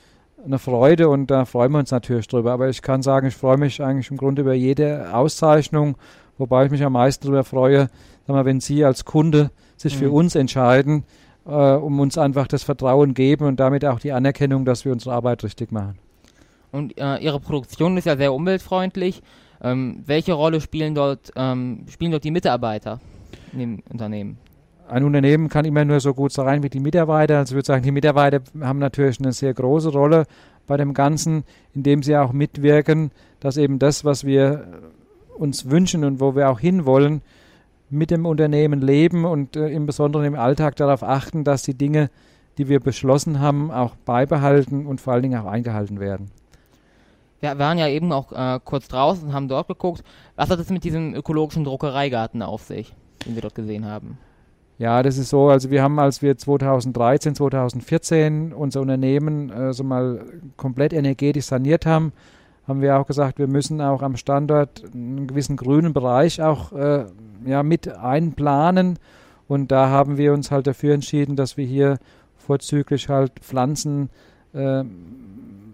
eine 0.45 0.59
Freude 0.59 1.09
und 1.09 1.31
da 1.31 1.45
freuen 1.45 1.71
wir 1.71 1.79
uns 1.79 1.91
natürlich 1.91 2.27
drüber. 2.27 2.51
Aber 2.53 2.69
ich 2.69 2.81
kann 2.81 3.01
sagen, 3.01 3.27
ich 3.27 3.35
freue 3.35 3.57
mich 3.57 3.81
eigentlich 3.81 4.11
im 4.11 4.17
Grunde 4.17 4.41
über 4.41 4.53
jede 4.53 5.13
Auszeichnung, 5.13 5.95
wobei 6.37 6.65
ich 6.65 6.71
mich 6.71 6.83
am 6.83 6.93
meisten 6.93 7.25
darüber 7.25 7.43
freue, 7.43 7.89
wenn 8.27 8.59
Sie 8.59 8.85
als 8.85 9.05
Kunde 9.05 9.51
sich 9.77 9.95
mhm. 9.95 9.99
für 9.99 10.11
uns 10.11 10.35
entscheiden, 10.35 11.03
äh, 11.45 11.49
um 11.49 11.99
uns 11.99 12.17
einfach 12.17 12.47
das 12.47 12.63
Vertrauen 12.63 13.13
geben 13.13 13.45
und 13.45 13.59
damit 13.59 13.85
auch 13.85 13.99
die 13.99 14.11
Anerkennung, 14.11 14.65
dass 14.65 14.85
wir 14.85 14.91
unsere 14.91 15.15
Arbeit 15.15 15.43
richtig 15.43 15.71
machen. 15.71 15.97
Und 16.71 16.97
äh, 16.97 17.17
Ihre 17.17 17.39
Produktion 17.39 17.97
ist 17.97 18.05
ja 18.05 18.17
sehr 18.17 18.33
umweltfreundlich. 18.33 19.21
Ähm, 19.61 20.03
welche 20.05 20.33
Rolle 20.33 20.59
spielen 20.59 20.95
dort, 20.95 21.31
ähm, 21.35 21.85
spielen 21.89 22.11
dort 22.11 22.23
die 22.23 22.31
Mitarbeiter 22.31 22.99
in 23.53 23.59
dem 23.59 23.83
Unternehmen? 23.89 24.37
Ein 24.89 25.05
Unternehmen 25.05 25.47
kann 25.47 25.65
immer 25.65 25.85
nur 25.85 25.99
so 25.99 26.13
gut 26.13 26.33
sein 26.33 26.61
wie 26.63 26.69
die 26.69 26.79
Mitarbeiter. 26.79 27.37
Also 27.37 27.53
ich 27.53 27.55
würde 27.55 27.67
sagen, 27.67 27.83
die 27.83 27.91
Mitarbeiter 27.91 28.41
haben 28.59 28.79
natürlich 28.79 29.19
eine 29.19 29.31
sehr 29.31 29.53
große 29.53 29.89
Rolle 29.89 30.25
bei 30.67 30.75
dem 30.77 30.93
Ganzen, 30.93 31.43
indem 31.73 32.03
sie 32.03 32.17
auch 32.17 32.33
mitwirken, 32.33 33.11
dass 33.39 33.57
eben 33.57 33.79
das, 33.79 34.03
was 34.03 34.25
wir 34.25 34.65
uns 35.37 35.69
wünschen 35.69 36.03
und 36.03 36.19
wo 36.19 36.35
wir 36.35 36.49
auch 36.49 36.59
hinwollen, 36.59 37.21
mit 37.93 38.11
dem 38.11 38.25
Unternehmen 38.25 38.81
leben 38.81 39.25
und 39.25 39.55
äh, 39.55 39.69
im 39.69 39.85
Besonderen 39.85 40.25
im 40.25 40.35
Alltag 40.35 40.75
darauf 40.75 41.03
achten, 41.03 41.43
dass 41.43 41.63
die 41.63 41.75
Dinge, 41.75 42.09
die 42.57 42.67
wir 42.67 42.79
beschlossen 42.79 43.39
haben, 43.39 43.71
auch 43.71 43.95
beibehalten 43.95 44.85
und 44.85 44.99
vor 44.99 45.13
allen 45.13 45.23
Dingen 45.23 45.39
auch 45.39 45.49
eingehalten 45.49 45.99
werden. 45.99 46.31
Wir 47.39 47.57
waren 47.59 47.77
ja 47.77 47.87
eben 47.87 48.11
auch 48.11 48.31
äh, 48.31 48.59
kurz 48.63 48.87
draußen 48.87 49.27
und 49.27 49.33
haben 49.33 49.47
dort 49.47 49.67
geguckt. 49.67 50.03
Was 50.35 50.49
hat 50.49 50.59
es 50.59 50.69
mit 50.69 50.83
diesem 50.83 51.13
ökologischen 51.13 51.65
Druckereigarten 51.65 52.41
auf 52.41 52.63
sich, 52.63 52.93
den 53.25 53.35
wir 53.35 53.41
dort 53.41 53.55
gesehen 53.55 53.85
haben? 53.85 54.17
Ja, 54.77 55.03
das 55.03 55.17
ist 55.17 55.29
so. 55.29 55.49
Also 55.49 55.69
wir 55.69 55.83
haben, 55.83 55.99
als 55.99 56.21
wir 56.21 56.37
2013, 56.37 57.35
2014 57.35 58.53
unser 58.53 58.81
Unternehmen 58.81 59.49
äh, 59.49 59.73
so 59.73 59.83
mal 59.83 60.25
komplett 60.57 60.93
energetisch 60.93 61.45
saniert 61.45 61.85
haben, 61.85 62.11
haben 62.67 62.81
wir 62.81 62.97
auch 62.97 63.07
gesagt, 63.07 63.39
wir 63.39 63.47
müssen 63.47 63.81
auch 63.81 64.01
am 64.01 64.15
Standort 64.15 64.83
einen 64.93 65.27
gewissen 65.27 65.57
grünen 65.57 65.93
Bereich 65.93 66.41
auch 66.41 66.71
äh, 66.71 67.05
ja, 67.45 67.63
mit 67.63 67.87
einplanen. 67.89 68.99
Und 69.47 69.71
da 69.71 69.89
haben 69.89 70.17
wir 70.17 70.33
uns 70.33 70.51
halt 70.51 70.67
dafür 70.67 70.93
entschieden, 70.93 71.35
dass 71.35 71.57
wir 71.57 71.65
hier 71.65 71.97
vorzüglich 72.37 73.09
halt 73.09 73.33
Pflanzen 73.41 74.09
äh, 74.53 74.83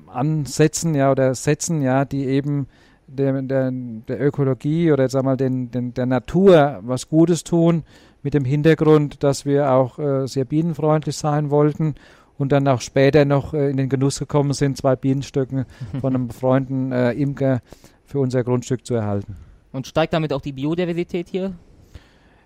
ansetzen, 0.08 0.96
ja, 0.96 1.12
oder 1.12 1.36
setzen, 1.36 1.82
ja, 1.82 2.06
die 2.06 2.26
eben 2.26 2.68
der, 3.08 3.42
der, 3.42 3.72
der 3.72 4.22
Ökologie 4.22 4.92
oder 4.92 5.08
sag 5.10 5.24
mal 5.24 5.38
den, 5.38 5.72
den, 5.72 5.94
der 5.94 6.06
Natur 6.06 6.80
was 6.84 7.10
Gutes 7.10 7.44
tun, 7.44 7.84
mit 8.22 8.34
dem 8.34 8.46
Hintergrund, 8.46 9.24
dass 9.24 9.46
wir 9.46 9.72
auch 9.72 9.98
äh, 9.98 10.28
sehr 10.28 10.46
bienenfreundlich 10.46 11.16
sein 11.16 11.50
wollten 11.50 11.96
und 12.40 12.52
dann 12.52 12.68
auch 12.68 12.82
später 12.82 13.26
noch 13.26 13.54
äh, 13.54 13.70
in 13.70 13.78
den 13.78 13.90
Genuss 13.90 14.18
gekommen 14.18 14.54
sind, 14.54 14.78
zwei 14.78 14.96
Bienenstöcken 14.96 15.66
von 16.02 16.16
einem 16.16 16.28
befreundeten 16.28 16.92
äh, 16.92 17.12
Imker 17.12 17.62
für 18.06 18.20
unser 18.20 18.44
Grundstück 18.44 18.88
zu 18.88 18.96
erhalten. 18.96 19.36
Und 19.72 19.86
steigt 19.86 20.14
damit 20.14 20.34
auch 20.34 20.42
die 20.42 20.54
Biodiversität 20.54 21.28
hier? 21.30 21.54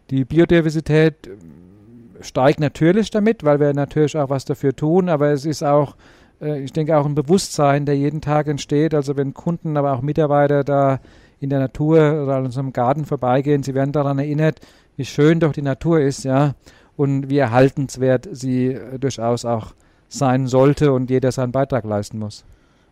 Die 0.10 0.26
Biodiversität 0.26 1.28
äh, 1.28 2.24
steigt 2.24 2.60
natürlich 2.60 3.12
damit, 3.12 3.46
weil 3.46 3.62
wir 3.62 3.74
natürlich 3.74 4.18
auch 4.18 4.30
was 4.30 4.44
dafür 4.44 4.76
tun, 4.76 5.08
aber 5.08 5.30
es 5.30 5.46
ist 5.46 5.64
auch, 5.64 5.96
äh, 6.42 6.62
ich 6.62 6.74
denke, 6.74 6.98
auch 6.98 7.06
ein 7.06 7.16
Bewusstsein, 7.16 7.86
der 7.86 7.96
jeden 7.96 8.20
Tag 8.20 8.48
entsteht. 8.48 8.96
Also 8.96 9.16
wenn 9.16 9.34
Kunden, 9.34 9.78
aber 9.78 9.94
auch 9.94 10.02
Mitarbeiter 10.02 10.64
da 10.64 11.00
in 11.40 11.50
der 11.50 11.60
Natur 11.60 12.24
oder 12.24 12.38
an 12.38 12.46
unserem 12.46 12.74
Garten 12.74 13.06
vorbeigehen, 13.06 13.62
sie 13.62 13.76
werden 13.76 13.92
daran 13.92 14.18
erinnert, 14.18 14.60
wie 14.96 15.06
schön 15.06 15.40
doch 15.40 15.54
die 15.54 15.62
Natur 15.62 16.00
ist, 16.00 16.24
ja, 16.24 16.56
und 16.96 17.30
wie 17.30 17.38
erhaltenswert 17.38 18.28
sie 18.32 18.74
äh, 18.74 19.00
durchaus 19.00 19.46
auch 19.46 19.74
sein 20.10 20.48
sollte 20.48 20.94
und 20.94 21.10
jeder 21.10 21.32
seinen 21.32 21.52
Beitrag 21.52 21.86
leisten 21.86 22.20
muss. 22.20 22.46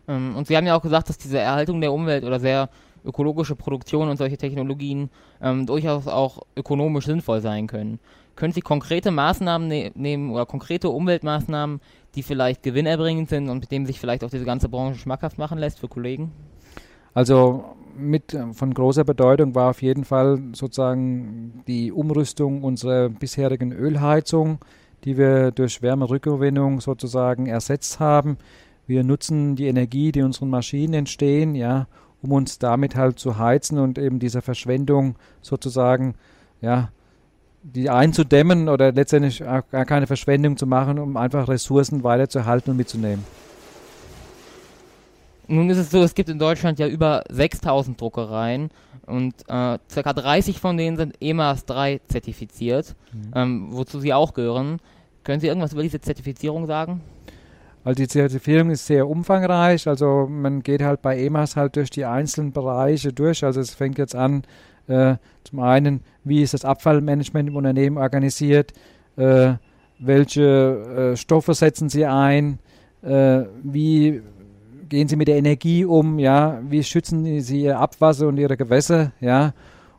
Ähm, 0.07 0.35
und 0.35 0.47
Sie 0.47 0.57
haben 0.57 0.65
ja 0.65 0.75
auch 0.75 0.81
gesagt, 0.81 1.09
dass 1.09 1.17
diese 1.17 1.39
Erhaltung 1.39 1.81
der 1.81 1.93
Umwelt 1.93 2.23
oder 2.23 2.39
sehr 2.39 2.69
ökologische 3.05 3.55
Produktion 3.55 4.09
und 4.09 4.17
solche 4.17 4.37
Technologien 4.37 5.09
ähm, 5.41 5.65
durchaus 5.65 6.07
auch 6.07 6.43
ökonomisch 6.55 7.05
sinnvoll 7.05 7.41
sein 7.41 7.67
können. 7.67 7.99
Können 8.35 8.53
Sie 8.53 8.61
konkrete 8.61 9.11
Maßnahmen 9.11 9.67
ne 9.67 9.91
nehmen 9.95 10.31
oder 10.31 10.45
konkrete 10.45 10.89
Umweltmaßnahmen, 10.89 11.81
die 12.15 12.23
vielleicht 12.23 12.63
gewinnerbringend 12.63 13.29
sind 13.29 13.49
und 13.49 13.59
mit 13.59 13.71
denen 13.71 13.85
sich 13.85 13.99
vielleicht 13.99 14.23
auch 14.23 14.29
diese 14.29 14.45
ganze 14.45 14.69
Branche 14.69 14.99
schmackhaft 14.99 15.37
machen 15.37 15.57
lässt 15.57 15.79
für 15.79 15.87
Kollegen? 15.87 16.31
Also 17.13 17.65
mit 17.97 18.33
äh, 18.33 18.53
von 18.53 18.73
großer 18.73 19.03
Bedeutung 19.03 19.55
war 19.55 19.69
auf 19.69 19.81
jeden 19.81 20.05
Fall 20.05 20.39
sozusagen 20.53 21.63
die 21.67 21.91
Umrüstung 21.91 22.63
unserer 22.63 23.09
bisherigen 23.09 23.71
Ölheizung, 23.71 24.59
die 25.03 25.17
wir 25.17 25.51
durch 25.51 25.81
Wärmerückgewinnung 25.81 26.79
sozusagen 26.81 27.47
ersetzt 27.47 27.99
haben. 27.99 28.37
Wir 28.87 29.03
nutzen 29.03 29.55
die 29.55 29.67
Energie, 29.67 30.11
die 30.11 30.21
unseren 30.21 30.49
Maschinen 30.49 30.93
entstehen, 30.93 31.55
ja, 31.55 31.87
um 32.21 32.31
uns 32.31 32.59
damit 32.59 32.95
halt 32.95 33.19
zu 33.19 33.37
heizen 33.37 33.79
und 33.79 33.97
eben 33.97 34.19
dieser 34.19 34.41
Verschwendung 34.41 35.15
sozusagen, 35.41 36.15
ja, 36.61 36.89
die 37.63 37.89
einzudämmen 37.89 38.69
oder 38.69 38.91
letztendlich 38.91 39.39
gar 39.39 39.85
keine 39.85 40.07
Verschwendung 40.07 40.57
zu 40.57 40.65
machen, 40.65 40.97
um 40.97 41.15
einfach 41.15 41.47
Ressourcen 41.47 42.03
weiterzuhalten 42.03 42.71
und 42.71 42.77
mitzunehmen. 42.77 43.23
Nun 45.51 45.69
ist 45.69 45.77
es 45.77 45.91
so, 45.91 46.01
es 46.01 46.15
gibt 46.15 46.29
in 46.29 46.39
Deutschland 46.39 46.79
ja 46.79 46.87
über 46.87 47.23
6000 47.29 47.99
Druckereien 47.99 48.69
und 49.05 49.33
äh, 49.49 49.77
ca. 49.77 50.13
30 50.13 50.59
von 50.59 50.77
denen 50.77 50.95
sind 50.95 51.15
EMAS 51.19 51.65
3 51.65 51.99
zertifiziert, 52.07 52.95
mhm. 53.11 53.31
ähm, 53.35 53.67
wozu 53.71 53.99
Sie 53.99 54.13
auch 54.13 54.33
gehören. 54.33 54.79
Können 55.25 55.41
Sie 55.41 55.47
irgendwas 55.47 55.73
über 55.73 55.83
diese 55.83 55.99
Zertifizierung 55.99 56.67
sagen? 56.67 57.01
Also 57.83 58.01
die 58.01 58.07
Zertifizierung 58.07 58.69
ist 58.69 58.85
sehr 58.85 59.07
umfangreich. 59.07 59.87
Also 59.89 60.25
man 60.29 60.63
geht 60.63 60.81
halt 60.81 61.01
bei 61.01 61.19
EMAS 61.19 61.57
halt 61.57 61.75
durch 61.75 61.89
die 61.89 62.05
einzelnen 62.05 62.53
Bereiche 62.53 63.11
durch. 63.11 63.43
Also 63.43 63.59
es 63.59 63.73
fängt 63.73 63.97
jetzt 63.97 64.15
an, 64.15 64.43
äh, 64.87 65.15
zum 65.43 65.59
einen, 65.59 66.01
wie 66.23 66.43
ist 66.43 66.53
das 66.53 66.63
Abfallmanagement 66.63 67.49
im 67.49 67.57
Unternehmen 67.57 67.97
organisiert, 67.97 68.71
äh, 69.17 69.55
welche 69.99 71.11
äh, 71.13 71.17
Stoffe 71.17 71.53
setzen 71.53 71.89
Sie 71.89 72.05
ein, 72.05 72.59
äh, 73.03 73.43
wie 73.63 74.21
gehen 74.91 75.07
Sie 75.07 75.15
mit 75.15 75.29
der 75.29 75.37
Energie 75.37 75.85
um, 75.85 76.19
ja, 76.19 76.59
wie 76.67 76.83
schützen 76.83 77.39
Sie 77.39 77.61
Ihr 77.63 77.79
Abwasser 77.79 78.27
und 78.27 78.37
Ihre 78.37 78.57
Gewässer, 78.57 79.13
ja, 79.21 79.53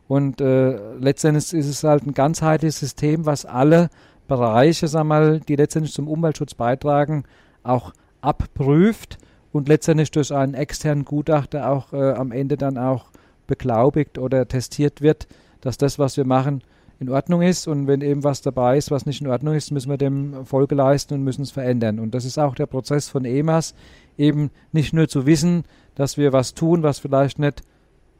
und 0.07 0.39
äh, 0.39 0.77
letztendlich 0.99 1.51
ist 1.51 1.67
es 1.67 1.83
halt 1.83 2.05
ein 2.05 2.13
ganzheitliches 2.13 2.79
System, 2.79 3.25
was 3.25 3.45
alle 3.45 3.89
Bereiche, 4.27 4.87
sag 4.87 5.05
mal, 5.05 5.39
die 5.39 5.55
letztendlich 5.55 5.93
zum 5.93 6.07
Umweltschutz 6.07 6.53
beitragen, 6.53 7.23
auch 7.63 7.91
abprüft 8.21 9.17
und 9.51 9.67
letztendlich 9.67 10.11
durch 10.11 10.31
einen 10.31 10.53
externen 10.53 11.05
Gutachter 11.05 11.71
auch 11.71 11.91
äh, 11.91 12.11
am 12.11 12.31
Ende 12.31 12.55
dann 12.55 12.77
auch 12.77 13.07
beglaubigt 13.47 14.19
oder 14.19 14.47
testiert 14.47 15.01
wird, 15.01 15.27
dass 15.61 15.79
das, 15.79 15.97
was 15.97 16.17
wir 16.17 16.25
machen, 16.25 16.61
in 17.03 17.09
Ordnung 17.09 17.41
ist. 17.41 17.67
Und 17.67 17.87
wenn 17.87 18.01
eben 18.01 18.23
was 18.23 18.41
dabei 18.41 18.77
ist, 18.77 18.91
was 18.91 19.05
nicht 19.05 19.21
in 19.21 19.27
Ordnung 19.27 19.55
ist, 19.55 19.71
müssen 19.71 19.89
wir 19.89 19.97
dem 19.97 20.45
Folge 20.45 20.75
leisten 20.75 21.13
und 21.13 21.23
müssen 21.23 21.43
es 21.43 21.51
verändern. 21.51 21.99
Und 21.99 22.15
das 22.15 22.25
ist 22.25 22.39
auch 22.39 22.55
der 22.55 22.65
Prozess 22.65 23.09
von 23.09 23.25
EMAS, 23.25 23.75
eben 24.17 24.51
nicht 24.71 24.93
nur 24.93 25.07
zu 25.07 25.25
wissen, 25.25 25.63
dass 25.95 26.17
wir 26.17 26.33
was 26.33 26.53
tun, 26.53 26.83
was 26.83 26.99
vielleicht 26.99 27.39
nicht 27.39 27.61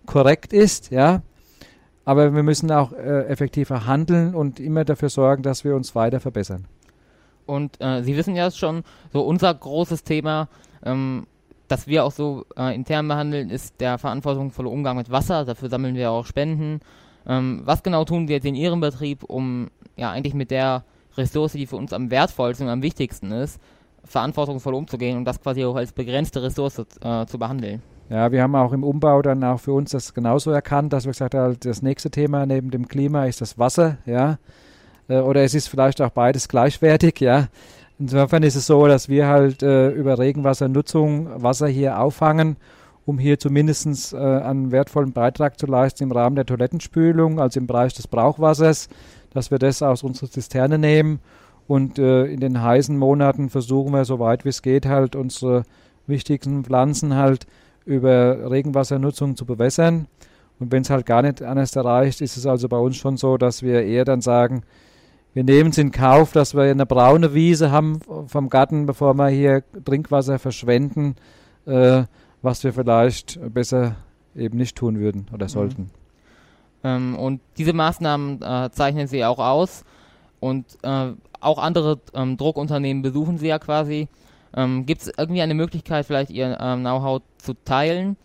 korrekt 0.06 0.54
ist, 0.54 0.92
ja, 0.92 1.22
aber 2.06 2.34
wir 2.34 2.44
müssen 2.44 2.72
auch 2.72 2.92
äh, 2.92 3.26
effektiver 3.28 3.86
handeln 3.86 4.36
und 4.36 4.60
immer 4.60 4.84
dafür 4.84 5.10
sorgen, 5.10 5.44
dass 5.44 5.64
wir 5.64 5.76
uns 5.76 5.96
weiter 5.96 6.20
verbessern. 6.20 6.66
Und 7.46 7.80
äh, 7.80 8.04
Sie 8.04 8.16
wissen 8.18 8.36
ja 8.36 8.52
schon, 8.52 8.84
so 9.12 9.22
unser 9.22 9.54
großes 9.54 10.04
Thema, 10.04 10.50
ähm, 10.84 11.28
das 11.68 11.88
wir 11.88 12.04
auch 12.04 12.12
so 12.12 12.46
äh, 12.58 12.76
intern 12.76 13.08
behandeln, 13.08 13.50
ist 13.50 13.80
der 13.80 13.98
verantwortungsvolle 13.98 14.70
Umgang 14.70 14.98
mit 14.98 15.12
Wasser. 15.12 15.46
Dafür 15.46 15.70
sammeln 15.70 15.96
wir 15.96 16.12
auch 16.12 16.26
Spenden. 16.26 16.82
Ähm, 17.28 17.62
was 17.66 17.84
genau 17.84 18.06
tun 18.06 18.28
Sie 18.28 18.34
jetzt 18.34 18.46
in 18.46 18.56
Ihrem 18.56 18.80
Betrieb, 18.80 19.24
um 19.24 19.70
ja 19.96 20.12
eigentlich 20.12 20.34
mit 20.34 20.52
der 20.52 20.84
Ressource, 21.18 21.54
die 21.54 21.68
für 21.68 21.76
uns 21.76 21.94
am 21.94 22.12
wertvollsten 22.12 22.68
und 22.68 22.74
am 22.74 22.82
wichtigsten 22.82 23.32
ist, 23.32 23.60
verantwortungsvoll 24.04 24.74
umzugehen 24.74 25.18
und 25.18 25.26
das 25.26 25.42
quasi 25.42 25.64
auch 25.64 25.76
als 25.76 25.92
begrenzte 25.92 26.44
Ressource 26.44 26.80
äh, 26.80 27.26
zu 27.26 27.38
behandeln. 27.38 27.82
Ja, 28.10 28.32
wir 28.32 28.44
haben 28.44 28.56
auch 28.56 28.74
im 28.74 28.84
Umbau 28.84 29.22
dann 29.22 29.44
auch 29.44 29.60
für 29.60 29.74
uns 29.74 29.92
das 29.92 30.14
genauso 30.14 30.52
erkannt, 30.52 30.92
dass 30.92 31.06
wir 31.06 31.12
gesagt 31.12 31.36
haben, 31.36 31.58
das 31.60 31.82
nächste 31.82 32.12
Thema 32.12 32.46
neben 32.46 32.70
dem 32.70 32.88
Klima 32.88 33.26
ist 33.26 33.42
das 33.42 33.58
Wasser, 33.58 33.98
ja. 34.06 34.38
Äh, 35.08 35.20
oder 35.20 35.44
es 35.44 35.54
ist 35.54 35.68
vielleicht 35.68 36.02
auch 36.02 36.10
beides 36.10 36.48
gleichwertig, 36.48 37.20
ja. 37.20 37.48
Insofern 38.00 38.44
ist 38.44 38.56
es 38.56 38.66
so, 38.66 38.88
dass 38.88 39.08
wir 39.08 39.28
halt 39.28 39.64
äh, 39.64 39.90
über 39.90 40.20
Regenwassernutzung 40.20 41.42
Wasser 41.42 41.68
hier 41.68 42.00
auffangen, 42.00 42.58
um 43.06 43.20
hier 43.20 43.40
zumindest 43.40 44.14
äh, 44.14 44.18
einen 44.18 44.72
wertvollen 44.72 45.12
Beitrag 45.12 45.60
zu 45.60 45.66
leisten 45.66 46.04
im 46.04 46.12
Rahmen 46.12 46.36
der 46.36 46.46
Toilettenspülung, 46.46 47.40
also 47.40 47.60
im 47.60 47.68
Bereich 47.68 47.94
des 47.94 48.08
Brauchwassers, 48.08 48.90
dass 49.34 49.52
wir 49.52 49.60
das 49.60 49.82
aus 49.82 50.04
unserer 50.04 50.30
Zisterne 50.30 50.78
nehmen 50.78 51.20
und 51.68 51.98
äh, 51.98 52.26
in 52.26 52.40
den 52.40 52.62
heißen 52.62 52.98
Monaten 52.98 53.50
versuchen 53.50 53.94
wir, 53.94 54.06
soweit 54.06 54.46
wie 54.46 54.50
es 54.50 54.62
geht, 54.62 54.86
halt 54.86 55.16
unsere 55.16 55.64
wichtigsten 56.08 56.64
Pflanzen 56.64 57.16
halt 57.16 57.48
über 57.86 58.52
Regenwassernutzung 58.52 59.36
zu 59.36 59.46
bewässern. 59.46 60.08
Und 60.60 60.72
wenn 60.72 60.84
es 60.84 60.90
halt 60.90 61.06
gar 61.06 61.22
nicht 61.22 61.42
anders 61.42 61.76
erreicht, 61.76 62.22
ist 62.22 62.38
es 62.38 62.46
also 62.46 62.70
bei 62.70 62.78
uns 62.78 62.98
schon 62.98 63.18
so, 63.18 63.38
dass 63.38 63.64
wir 63.64 63.84
eher 63.84 64.06
dann 64.06 64.22
sagen, 64.22 64.64
wir 65.34 65.44
nehmen 65.44 65.72
es 65.72 65.78
in 65.78 65.92
Kauf, 65.92 66.32
dass 66.32 66.54
wir 66.54 66.64
eine 66.64 66.86
braune 66.86 67.34
Wiese 67.34 67.72
haben 67.72 68.00
vom 68.28 68.50
Garten, 68.50 68.86
bevor 68.86 69.16
wir 69.16 69.30
hier 69.30 69.64
Trinkwasser 69.84 70.38
verschwenden, 70.38 71.16
äh, 71.66 72.04
was 72.44 72.64
wir 72.64 72.74
vielleicht 72.74 73.40
besser 73.54 73.96
eben 74.36 74.58
nicht 74.58 74.76
tun 74.76 75.00
würden 75.00 75.26
oder 75.34 75.46
mhm. 75.46 75.50
sollten. 75.50 75.82
Mhm. 75.82 75.90
Ähm, 76.84 77.16
und 77.16 77.42
diese 77.58 77.74
Maßnahmen 77.74 78.42
äh, 78.42 78.70
zeichnen 78.72 79.08
Sie 79.08 79.26
auch 79.26 79.40
aus 79.40 79.84
und 80.40 80.66
äh, 80.84 81.14
auch 81.40 81.58
andere 81.58 82.00
ähm, 82.14 82.38
Druckunternehmen 82.38 83.02
besuchen 83.02 83.38
Sie 83.38 83.48
ja 83.48 83.58
quasi. 83.58 84.08
Ähm, 84.56 84.86
Gibt 84.86 85.02
es 85.02 85.12
irgendwie 85.18 85.42
eine 85.42 85.56
Möglichkeit, 85.56 86.06
vielleicht 86.06 86.30
Ihr 86.30 86.58
ähm, 86.60 86.82
Know-how 86.82 87.22
zu 87.38 87.54
teilen 87.66 88.18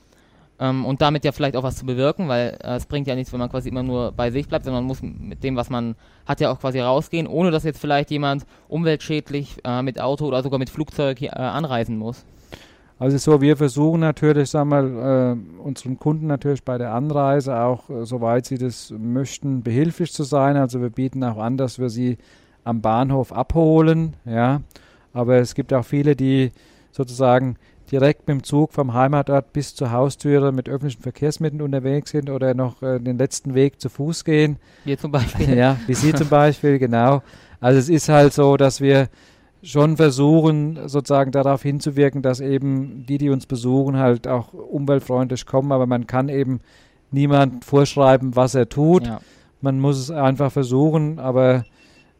ähm, 0.58 0.84
und 0.84 1.00
damit 1.00 1.24
ja 1.24 1.32
vielleicht 1.32 1.56
auch 1.56 1.62
was 1.62 1.76
zu 1.76 1.86
bewirken, 1.86 2.28
weil 2.28 2.58
äh, 2.62 2.74
es 2.74 2.86
bringt 2.86 3.06
ja 3.06 3.14
nichts, 3.14 3.32
wenn 3.32 3.40
man 3.40 3.48
quasi 3.48 3.68
immer 3.68 3.82
nur 3.82 4.12
bei 4.12 4.30
sich 4.30 4.48
bleibt, 4.48 4.64
sondern 4.64 4.82
man 4.82 4.88
muss 4.88 5.02
mit 5.02 5.42
dem, 5.44 5.56
was 5.56 5.70
man 5.70 5.94
hat, 6.26 6.40
ja 6.40 6.50
auch 6.50 6.60
quasi 6.60 6.80
rausgehen, 6.80 7.26
ohne 7.26 7.50
dass 7.50 7.64
jetzt 7.64 7.80
vielleicht 7.80 8.10
jemand 8.10 8.44
umweltschädlich 8.68 9.58
äh, 9.64 9.82
mit 9.82 10.00
Auto 10.00 10.26
oder 10.26 10.42
sogar 10.42 10.58
mit 10.58 10.70
Flugzeug 10.70 11.18
hier, 11.18 11.32
äh, 11.32 11.38
anreisen 11.38 11.96
muss. 11.96 12.24
Also 13.00 13.16
so, 13.16 13.40
wir 13.40 13.56
versuchen 13.56 14.00
natürlich, 14.00 14.50
sagen 14.50 14.70
wir, 14.70 15.36
äh, 15.36 15.60
unseren 15.62 15.98
Kunden 15.98 16.26
natürlich 16.26 16.64
bei 16.64 16.78
der 16.78 16.94
Anreise 16.94 17.60
auch, 17.60 17.88
äh, 17.90 18.04
soweit 18.04 18.46
sie 18.46 18.58
das 18.58 18.92
möchten, 18.96 19.62
behilflich 19.62 20.12
zu 20.12 20.24
sein. 20.24 20.56
Also 20.56 20.80
wir 20.80 20.90
bieten 20.90 21.22
auch 21.22 21.38
an, 21.38 21.56
dass 21.56 21.78
wir 21.78 21.90
sie 21.90 22.18
am 22.64 22.80
Bahnhof 22.80 23.32
abholen, 23.32 24.14
ja. 24.24 24.62
Aber 25.12 25.36
es 25.36 25.54
gibt 25.54 25.72
auch 25.72 25.84
viele, 25.84 26.16
die 26.16 26.50
sozusagen 26.90 27.56
direkt 27.90 28.28
mit 28.28 28.36
dem 28.36 28.42
Zug 28.42 28.72
vom 28.72 28.92
Heimatort 28.94 29.52
bis 29.52 29.74
zur 29.74 29.92
Haustüre 29.92 30.52
mit 30.52 30.68
öffentlichen 30.68 31.02
Verkehrsmitteln 31.02 31.62
unterwegs 31.62 32.10
sind 32.10 32.28
oder 32.30 32.54
noch 32.54 32.82
äh, 32.82 32.98
den 32.98 33.16
letzten 33.16 33.54
Weg 33.54 33.80
zu 33.80 33.88
Fuß 33.88 34.24
gehen. 34.24 34.56
Hier 34.84 34.98
zum 34.98 35.12
Beispiel. 35.12 35.54
ja, 35.56 35.76
wie 35.86 35.94
Sie 35.94 36.12
zum 36.12 36.28
Beispiel, 36.28 36.78
genau. 36.78 37.22
Also 37.60 37.78
es 37.78 37.88
ist 37.88 38.08
halt 38.08 38.32
so, 38.32 38.56
dass 38.56 38.80
wir 38.80 39.08
schon 39.62 39.96
versuchen, 39.96 40.78
sozusagen 40.86 41.32
darauf 41.32 41.62
hinzuwirken, 41.62 42.22
dass 42.22 42.40
eben 42.40 43.04
die, 43.06 43.18
die 43.18 43.30
uns 43.30 43.46
besuchen, 43.46 43.96
halt 43.96 44.28
auch 44.28 44.52
umweltfreundlich 44.52 45.46
kommen, 45.46 45.72
aber 45.72 45.86
man 45.86 46.06
kann 46.06 46.28
eben 46.28 46.60
niemand 47.10 47.64
vorschreiben, 47.64 48.36
was 48.36 48.54
er 48.54 48.68
tut. 48.68 49.06
Ja. 49.06 49.20
Man 49.60 49.80
muss 49.80 49.98
es 49.98 50.10
einfach 50.10 50.52
versuchen, 50.52 51.18
aber 51.18 51.64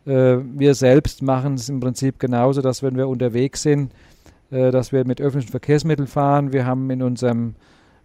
äh, 0.06 0.38
wir 0.42 0.74
selbst 0.74 1.22
machen 1.22 1.54
es 1.54 1.68
im 1.68 1.80
Prinzip 1.80 2.18
genauso, 2.18 2.62
dass 2.62 2.82
wenn 2.82 2.96
wir 2.96 3.08
unterwegs 3.08 3.62
sind, 3.62 3.92
äh, 4.50 4.70
dass 4.70 4.92
wir 4.92 5.04
mit 5.04 5.20
öffentlichen 5.20 5.50
Verkehrsmitteln 5.50 6.08
fahren. 6.08 6.52
Wir 6.52 6.66
haben 6.66 6.90
in 6.90 7.02
unserem 7.02 7.54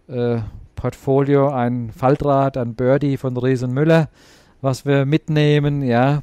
äh, 0.06 0.38
Portfolio 0.76 1.48
ein 1.48 1.90
Faltrad, 1.90 2.56
ein 2.56 2.74
Birdie 2.74 3.16
von 3.16 3.36
Riesen 3.36 3.72
Müller, 3.72 4.08
was 4.60 4.86
wir 4.86 5.06
mitnehmen, 5.06 5.82
ja. 5.82 6.22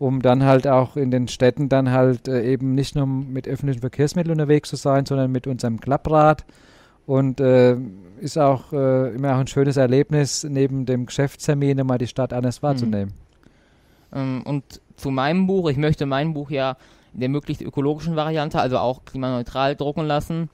Um 0.00 0.22
dann 0.22 0.44
halt 0.44 0.66
auch 0.66 0.96
in 0.96 1.10
den 1.10 1.28
Städten 1.28 1.68
dann 1.68 1.90
halt 1.90 2.26
äh, 2.26 2.42
eben 2.42 2.74
nicht 2.74 2.96
nur 2.96 3.06
mit 3.06 3.46
öffentlichen 3.46 3.82
Verkehrsmitteln 3.82 4.32
unterwegs 4.32 4.70
zu 4.70 4.76
sein, 4.76 5.04
sondern 5.04 5.30
mit 5.30 5.46
unserem 5.46 5.78
Klapprad. 5.78 6.46
Und 7.04 7.38
äh, 7.38 7.76
ist 8.18 8.38
auch 8.38 8.72
äh, 8.72 9.14
immer 9.14 9.34
auch 9.34 9.40
ein 9.40 9.46
schönes 9.46 9.76
Erlebnis, 9.76 10.42
neben 10.44 10.86
dem 10.86 11.04
Geschäftstermin 11.04 11.86
mal 11.86 11.98
die 11.98 12.06
Stadt 12.06 12.32
anders 12.32 12.62
wahrzunehmen. 12.62 13.12
Mhm. 14.10 14.18
Ähm, 14.18 14.42
und 14.46 14.64
zu 14.96 15.10
meinem 15.10 15.46
Buch, 15.46 15.68
ich 15.68 15.76
möchte 15.76 16.06
mein 16.06 16.32
Buch 16.32 16.50
ja 16.50 16.78
in 17.12 17.20
der 17.20 17.28
möglichst 17.28 17.60
ökologischen 17.60 18.16
Variante, 18.16 18.58
also 18.58 18.78
auch 18.78 19.04
klimaneutral 19.04 19.76
drucken 19.76 20.06
lassen. 20.06 20.48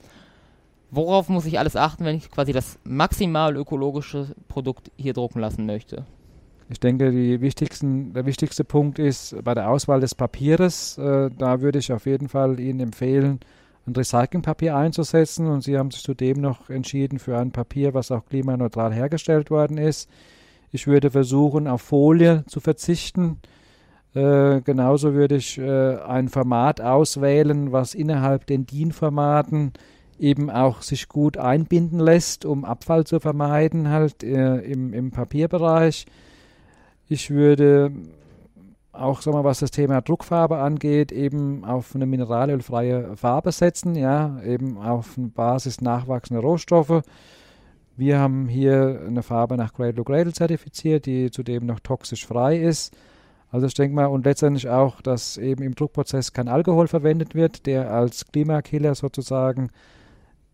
Worauf 0.91 1.29
muss 1.29 1.47
ich 1.47 1.61
alles 1.61 1.77
achten, 1.77 2.05
wenn 2.05 2.17
ich 2.17 2.33
quasi 2.33 2.53
das 2.53 2.81
maximal 2.83 3.57
ökologische 3.57 4.27
Produkt 4.49 4.91
hier 4.97 5.13
drucken 5.13 5.39
lassen 5.39 5.67
möchte? 5.67 6.05
Ich 6.69 6.81
denke, 6.81 7.13
der 7.13 7.41
wichtigste 8.27 8.65
Punkt 8.65 8.99
ist 8.99 9.37
bei 9.45 9.55
der 9.55 9.71
Auswahl 9.71 10.01
des 10.01 10.17
Papieres. 10.17 10.99
Äh, 10.99 11.31
da 11.37 11.61
würde 11.61 11.79
ich 11.79 11.93
auf 11.93 12.07
jeden 12.07 12.29
Fall 12.29 12.59
Ihnen 12.59 12.81
empfehlen, 12.81 13.39
ein 13.87 13.95
Recyclingpapier 13.95 14.75
einzusetzen. 14.75 15.47
Und 15.47 15.63
Sie 15.63 15.79
haben 15.79 15.93
sich 15.93 16.03
zudem 16.03 16.41
noch 16.41 16.69
entschieden 16.69 17.21
für 17.21 17.39
ein 17.39 17.53
Papier, 17.53 17.95
was 17.95 18.11
auch 18.11 18.27
klimaneutral 18.27 18.93
hergestellt 18.93 19.51
worden 19.51 19.79
ist. 19.79 20.11
Ich 20.73 20.89
würde 20.89 21.11
versuchen, 21.11 21.69
auf 21.69 21.83
Folie 21.83 22.45
zu 22.49 22.59
verzichten. 22.59 23.39
Äh, 24.15 24.61
genauso 24.63 25.15
würde 25.15 25.37
ich 25.37 25.59
äh, 25.59 25.97
ein 25.99 26.29
Format 26.29 26.81
auswählen, 26.81 27.71
was 27.71 27.95
innerhalb 27.95 28.47
den 28.47 28.67
DIN-Formaten 28.67 29.73
eben 30.19 30.51
auch 30.51 30.83
sich 30.83 31.09
gut 31.09 31.37
einbinden 31.37 32.01
lässt, 32.01 32.45
um 32.45 32.65
Abfall 32.65 33.05
zu 33.05 33.21
vermeiden, 33.21 33.89
halt 33.91 34.25
äh, 34.25 34.57
im, 34.57 34.93
im 34.93 35.13
Papierbereich. 35.13 36.07
Ich 37.09 37.31
würde 37.31 37.93
auch, 38.93 39.21
sagen 39.21 39.37
wir, 39.37 39.45
was 39.45 39.61
das 39.61 39.71
Thema 39.71 40.01
Druckfarbe 40.01 40.59
angeht, 40.59 41.13
eben 41.13 41.65
auf 41.65 41.95
eine 41.95 42.07
mineralölfreie 42.07 43.17
Farbe 43.17 43.53
setzen, 43.53 43.95
ja, 43.95 44.43
eben 44.43 44.79
auf 44.79 45.15
Basis 45.17 45.81
nachwachsender 45.81 46.43
Rohstoffe. 46.43 47.03
Wir 47.97 48.19
haben 48.19 48.49
hier 48.49 49.03
eine 49.07 49.23
Farbe 49.23 49.57
nach 49.57 49.73
Cradle 49.73 49.95
to 49.95 50.05
Cradle 50.05 50.33
zertifiziert, 50.33 51.07
die 51.07 51.31
zudem 51.31 51.65
noch 51.65 51.81
toxisch 51.81 52.27
frei 52.27 52.59
ist. 52.59 52.97
Also 53.51 53.67
ich 53.67 53.75
denke 53.75 53.95
mal, 53.95 54.07
und 54.07 54.25
letztendlich 54.25 54.69
auch, 54.69 55.01
dass 55.01 55.37
eben 55.37 55.63
im 55.63 55.75
Druckprozess 55.75 56.33
kein 56.33 56.49
Alkohol 56.49 56.89
verwendet 56.89 57.35
wird, 57.35 57.67
der 57.67 57.93
als 57.93 58.27
Klimakiller 58.27 58.95
sozusagen 58.95 59.71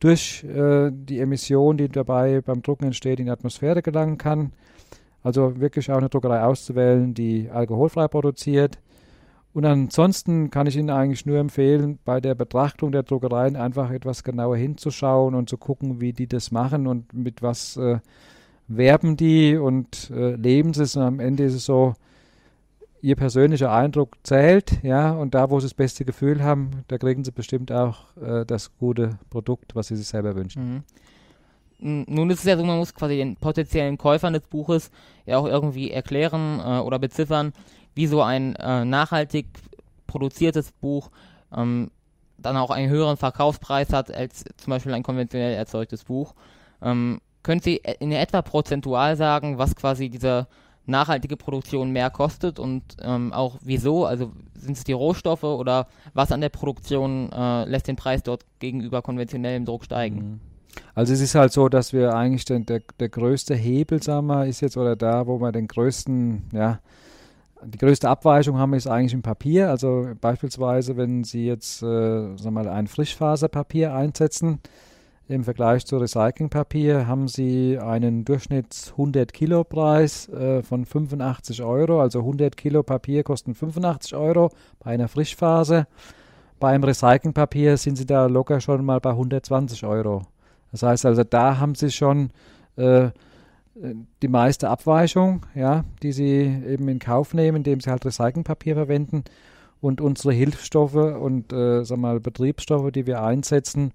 durch 0.00 0.44
äh, 0.44 0.90
die 0.92 1.21
Emission, 1.21 1.78
die 1.78 1.88
dabei 1.88 2.42
beim 2.42 2.62
Drucken 2.62 2.85
entsteht, 2.85 3.18
in 3.18 3.26
die 3.26 3.32
Atmosphäre 3.32 3.82
gelangen 3.82 4.18
kann. 4.18 4.52
Also 5.23 5.61
wirklich 5.61 5.91
auch 5.91 5.99
eine 5.99 6.09
Druckerei 6.09 6.43
auszuwählen, 6.43 7.14
die 7.14 7.49
alkoholfrei 7.50 8.09
produziert. 8.09 8.79
Und 9.55 9.67
ansonsten 9.67 10.50
kann 10.50 10.67
ich 10.67 10.76
Ihnen 10.76 10.91
eigentlich 10.91 11.26
nur 11.26 11.38
empfehlen, 11.38 11.99
bei 12.05 12.21
der 12.21 12.35
Betrachtung 12.35 12.91
der 12.91 13.02
Druckereien 13.02 13.55
einfach 13.55 13.91
etwas 13.91 14.25
genauer 14.25 14.57
hinzuschauen 14.57 15.35
und 15.35 15.49
zu 15.49 15.59
gucken, 15.59 16.00
wie 16.00 16.12
die 16.12 16.26
das 16.26 16.50
machen 16.50 16.87
und 16.87 17.12
mit 17.12 17.43
was 17.43 17.76
äh, 17.76 17.99
werben 18.69 19.17
die 19.17 19.57
und 19.57 20.11
äh, 20.11 20.37
leben 20.37 20.73
sie 20.73 20.85
es. 20.85 20.97
Und 20.97 21.02
am 21.02 21.21
Ende 21.21 21.45
ist 21.45 21.55
es 21.55 21.67
so, 21.67 21.95
ihr 23.02 23.17
persönlicher 23.17 23.73
Eindruck 23.73 24.17
zählt, 24.23 24.83
ja, 24.83 25.12
und 25.12 25.35
da, 25.35 25.50
wo 25.50 25.61
sie 25.61 25.67
das 25.67 25.75
beste 25.75 26.05
Gefühl 26.05 26.43
haben, 26.43 26.71
da 26.88 26.97
kriegen 26.99 27.25
sie 27.25 27.33
bestimmt 27.33 27.73
auch 27.73 28.17
äh, 28.17 28.47
das 28.47 28.75
gute 28.79 29.19
Produkt, 29.29 29.75
was 29.75 29.88
sie 29.88 29.97
sich 29.97 30.07
selber 30.07 30.35
wünschen. 30.35 30.75
Mhm. 30.75 30.83
Nun 31.82 32.30
ist 32.30 32.40
es 32.40 32.44
ja 32.44 32.56
so, 32.56 32.64
man 32.64 32.78
muss 32.78 32.94
quasi 32.94 33.16
den 33.16 33.36
potenziellen 33.36 33.98
Käufern 33.98 34.32
des 34.32 34.46
Buches 34.46 34.90
ja 35.26 35.38
auch 35.38 35.46
irgendwie 35.46 35.90
erklären 35.90 36.60
äh, 36.60 36.78
oder 36.78 36.98
beziffern, 36.98 37.52
wie 37.94 38.06
so 38.06 38.22
ein 38.22 38.54
äh, 38.56 38.84
nachhaltig 38.84 39.46
produziertes 40.06 40.70
Buch 40.72 41.10
ähm, 41.54 41.90
dann 42.38 42.56
auch 42.56 42.70
einen 42.70 42.90
höheren 42.90 43.16
Verkaufspreis 43.16 43.92
hat 43.92 44.14
als 44.14 44.44
zum 44.56 44.70
Beispiel 44.70 44.94
ein 44.94 45.02
konventionell 45.02 45.54
erzeugtes 45.54 46.04
Buch. 46.04 46.34
Ähm, 46.80 47.20
können 47.42 47.60
Sie 47.60 47.82
in 47.98 48.12
etwa 48.12 48.42
prozentual 48.42 49.16
sagen, 49.16 49.58
was 49.58 49.75
quasi 49.75 50.08
diese 50.08 50.47
nachhaltige 50.86 51.36
Produktion 51.36 51.90
mehr 51.90 52.10
kostet 52.10 52.58
und 52.58 52.82
ähm, 53.02 53.32
auch 53.32 53.58
wieso? 53.62 54.06
Also 54.06 54.32
sind 54.54 54.76
es 54.76 54.84
die 54.84 54.92
Rohstoffe 54.92 55.45
oder 55.45 55.88
was 56.14 56.32
an 56.32 56.40
der 56.40 56.49
Produktion 56.49 57.30
äh, 57.32 57.64
lässt 57.64 57.88
den 57.88 57.97
Preis 57.97 58.23
dort 58.23 58.45
gegenüber 58.58 59.02
konventionellem 59.02 59.64
Druck 59.64 59.84
steigen? 59.84 60.16
Mhm. 60.16 60.51
Also 60.95 61.13
es 61.13 61.21
ist 61.21 61.35
halt 61.35 61.52
so, 61.52 61.69
dass 61.69 61.93
wir 61.93 62.15
eigentlich 62.15 62.45
den, 62.45 62.67
der, 62.67 62.82
der 63.00 63.08
größte 63.08 63.54
Hebel, 63.54 64.02
sagen 64.02 64.26
wir, 64.26 64.47
ist 64.47 64.61
jetzt 64.61 64.76
oder 64.76 64.97
da, 64.97 65.26
wo 65.26 65.41
wir 65.41 65.52
den 65.52 65.67
größten, 65.67 66.50
ja, 66.52 66.80
die 67.65 67.78
größte 67.78 68.08
Abweichung 68.08 68.58
haben, 68.58 68.75
ist 68.75 68.87
eigentlich 68.87 69.15
im 69.15 69.23
Papier. 69.23 69.71
Also 69.71 70.08
beispielsweise, 70.21 70.97
wenn 70.97 71.25
Sie 71.25 71.47
jetzt, 71.47 71.82
äh, 71.82 71.87
sagen 71.87 72.45
wir 72.45 72.50
mal, 72.50 72.69
ein 72.69 72.87
Frischfaserpapier 72.87 73.95
einsetzen, 73.95 74.61
im 75.28 75.45
Vergleich 75.45 75.87
zu 75.87 75.97
Recyclingpapier 75.97 77.06
haben 77.06 77.28
Sie 77.28 77.78
einen 77.78 78.25
Durchschnitts 78.25 78.91
100 78.93 79.32
Kilo 79.32 79.65
Preis 79.65 80.28
äh, 80.28 80.63
von 80.63 80.85
85 80.85 81.63
Euro. 81.63 82.00
Also 82.00 82.19
100 82.19 82.56
Kilo 82.56 82.82
Papier 82.82 83.23
kosten 83.23 83.54
85 83.54 84.17
Euro 84.17 84.50
bei 84.80 84.91
einer 84.91 85.08
Frischphase. 85.08 85.87
Beim 86.58 86.82
Recyclingpapier 86.85 87.76
sind 87.76 87.97
Sie 87.97 88.04
da 88.04 88.26
locker 88.26 88.61
schon 88.61 88.85
mal 88.85 89.00
bei 89.00 89.11
120 89.11 89.85
Euro. 89.87 90.23
Das 90.73 90.82
heißt 90.82 91.06
also, 91.06 91.23
da 91.23 91.58
haben 91.58 91.75
sie 91.75 91.91
schon 91.91 92.30
äh, 92.76 93.11
die 94.23 94.28
meiste 94.28 94.69
Abweichung, 94.69 95.47
ja, 95.54 95.85
die 96.02 96.13
sie 96.13 96.63
eben 96.67 96.89
in 96.89 96.99
Kauf 96.99 97.35
nehmen, 97.35 97.58
indem 97.58 97.80
sie 97.80 97.91
halt 97.91 98.04
Recyclingpapier 98.04 98.75
verwenden. 98.75 99.25
Und 99.80 100.00
unsere 100.00 100.32
Hilfsstoffe 100.32 100.95
und 100.95 101.52
äh, 101.52 101.85
sag 101.85 101.99
mal, 101.99 102.21
Betriebsstoffe, 102.21 102.93
die 102.93 103.06
wir 103.06 103.23
einsetzen, 103.23 103.93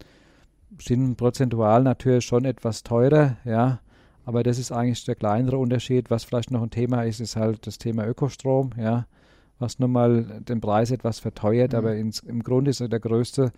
sind 0.80 1.16
prozentual 1.16 1.84
natürlich 1.84 2.26
schon 2.26 2.46
etwas 2.46 2.84
teurer, 2.84 3.38
ja. 3.46 3.80
Aber 4.26 4.44
das 4.44 4.60
ist 4.60 4.74
eigentlich 4.74 5.06
der 5.06 5.16
kleinere 5.16 5.58
Unterschied. 5.58 6.10
Was 6.10 6.26
vielleicht 6.26 6.52
noch 6.52 6.62
ein 6.62 6.70
Thema 6.70 7.04
ist, 7.04 7.22
ist 7.22 7.38
halt 7.38 7.66
das 7.66 7.78
Thema 7.78 8.06
Ökostrom, 8.06 8.72
ja, 8.78 9.06
was 9.58 9.80
nun 9.80 9.92
mal 9.92 10.42
den 10.42 10.60
Preis 10.60 10.92
etwas 10.92 11.20
verteuert, 11.20 11.72
mhm. 11.72 11.78
aber 11.78 11.96
ins, 11.96 12.20
im 12.20 12.44
Grunde 12.44 12.72
ist 12.72 12.82
der 12.82 13.00
größte 13.00 13.54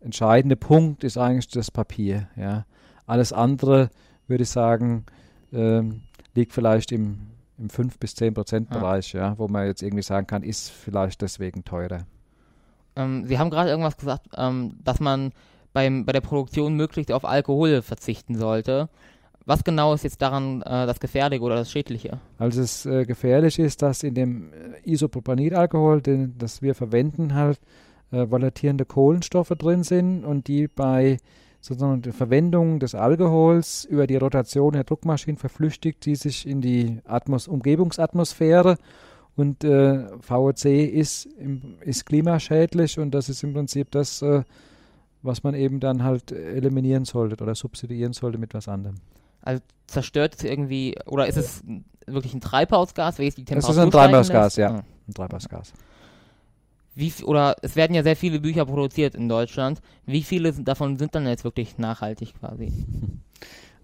entscheidende 0.00 0.56
Punkt 0.56 1.04
ist 1.04 1.18
eigentlich 1.18 1.48
das 1.48 1.70
Papier. 1.70 2.28
Ja. 2.36 2.64
Alles 3.06 3.32
andere, 3.32 3.90
würde 4.26 4.42
ich 4.44 4.50
sagen, 4.50 5.04
ähm, 5.52 6.02
liegt 6.34 6.52
vielleicht 6.52 6.92
im, 6.92 7.18
im 7.58 7.70
5 7.70 7.98
bis 7.98 8.14
10 8.14 8.34
Prozent 8.34 8.70
Bereich, 8.70 9.12
ja. 9.12 9.20
ja. 9.20 9.38
wo 9.38 9.48
man 9.48 9.66
jetzt 9.66 9.82
irgendwie 9.82 10.02
sagen 10.02 10.26
kann, 10.26 10.42
ist 10.42 10.70
vielleicht 10.70 11.22
deswegen 11.22 11.64
teurer. 11.64 12.06
Ähm, 12.96 13.26
Sie 13.26 13.38
haben 13.38 13.50
gerade 13.50 13.70
irgendwas 13.70 13.96
gesagt, 13.96 14.28
ähm, 14.36 14.76
dass 14.82 15.00
man 15.00 15.32
beim, 15.72 16.04
bei 16.04 16.12
der 16.12 16.20
Produktion 16.20 16.74
möglichst 16.74 17.12
auf 17.12 17.24
Alkohol 17.24 17.82
verzichten 17.82 18.36
sollte. 18.36 18.88
Was 19.46 19.64
genau 19.64 19.94
ist 19.94 20.04
jetzt 20.04 20.22
daran 20.22 20.62
äh, 20.62 20.86
das 20.86 21.00
Gefährliche 21.00 21.42
oder 21.42 21.56
das 21.56 21.70
Schädliche? 21.70 22.20
Also 22.38 22.60
das 22.60 22.86
äh, 22.86 23.04
Gefährliche 23.04 23.62
ist, 23.62 23.82
dass 23.82 24.02
in 24.02 24.14
dem 24.14 24.52
äh, 24.52 24.90
Isopropanilalkohol, 24.90 26.02
den 26.02 26.36
das 26.38 26.62
wir 26.62 26.74
verwenden, 26.74 27.34
halt 27.34 27.58
äh, 28.12 28.30
volatierende 28.30 28.84
Kohlenstoffe 28.84 29.54
drin 29.56 29.82
sind 29.82 30.24
und 30.24 30.48
die 30.48 30.66
bei 30.68 31.18
sozusagen 31.60 32.02
der 32.02 32.12
Verwendung 32.12 32.80
des 32.80 32.94
Alkohols 32.94 33.84
über 33.84 34.06
die 34.06 34.16
Rotation 34.16 34.72
der 34.72 34.84
Druckmaschinen 34.84 35.36
verflüchtigt 35.36 36.04
die 36.06 36.16
sich 36.16 36.46
in 36.46 36.60
die 36.60 37.00
Atmos 37.04 37.48
Umgebungsatmosphäre 37.48 38.78
und 39.36 39.62
äh, 39.62 40.06
VOC 40.20 40.64
ist, 40.64 41.26
im, 41.38 41.76
ist 41.82 42.06
klimaschädlich 42.06 42.98
und 42.98 43.12
das 43.12 43.28
ist 43.28 43.44
im 43.44 43.52
Prinzip 43.52 43.90
das, 43.90 44.22
äh, 44.22 44.42
was 45.22 45.42
man 45.42 45.54
eben 45.54 45.80
dann 45.80 46.02
halt 46.02 46.32
eliminieren 46.32 47.04
sollte 47.04 47.42
oder 47.42 47.54
substituieren 47.54 48.12
sollte 48.12 48.38
mit 48.38 48.54
was 48.54 48.68
anderem. 48.68 48.96
Also 49.42 49.62
zerstört 49.86 50.34
es 50.36 50.44
irgendwie, 50.44 50.96
oder 51.06 51.26
ist 51.26 51.36
es 51.36 51.62
wirklich 52.06 52.34
ein 52.34 52.40
Treibhausgas? 52.40 53.18
Welches 53.18 53.36
die 53.36 53.44
Temperatur 53.44 53.70
es 53.70 53.76
ist 53.76 53.82
ein 53.82 53.90
Treibhausgas, 53.90 54.56
ja. 54.56 54.70
Ah. 54.70 54.84
Ein 55.06 55.14
Treibhausgas 55.14 55.72
wie, 57.00 57.12
oder 57.24 57.56
es 57.62 57.74
werden 57.74 57.94
ja 57.94 58.02
sehr 58.02 58.16
viele 58.16 58.40
Bücher 58.40 58.66
produziert 58.66 59.14
in 59.14 59.28
Deutschland. 59.28 59.80
Wie 60.06 60.22
viele 60.22 60.52
davon 60.52 60.98
sind 60.98 61.14
dann 61.14 61.26
jetzt 61.26 61.44
wirklich 61.44 61.78
nachhaltig 61.78 62.34
quasi? 62.38 62.72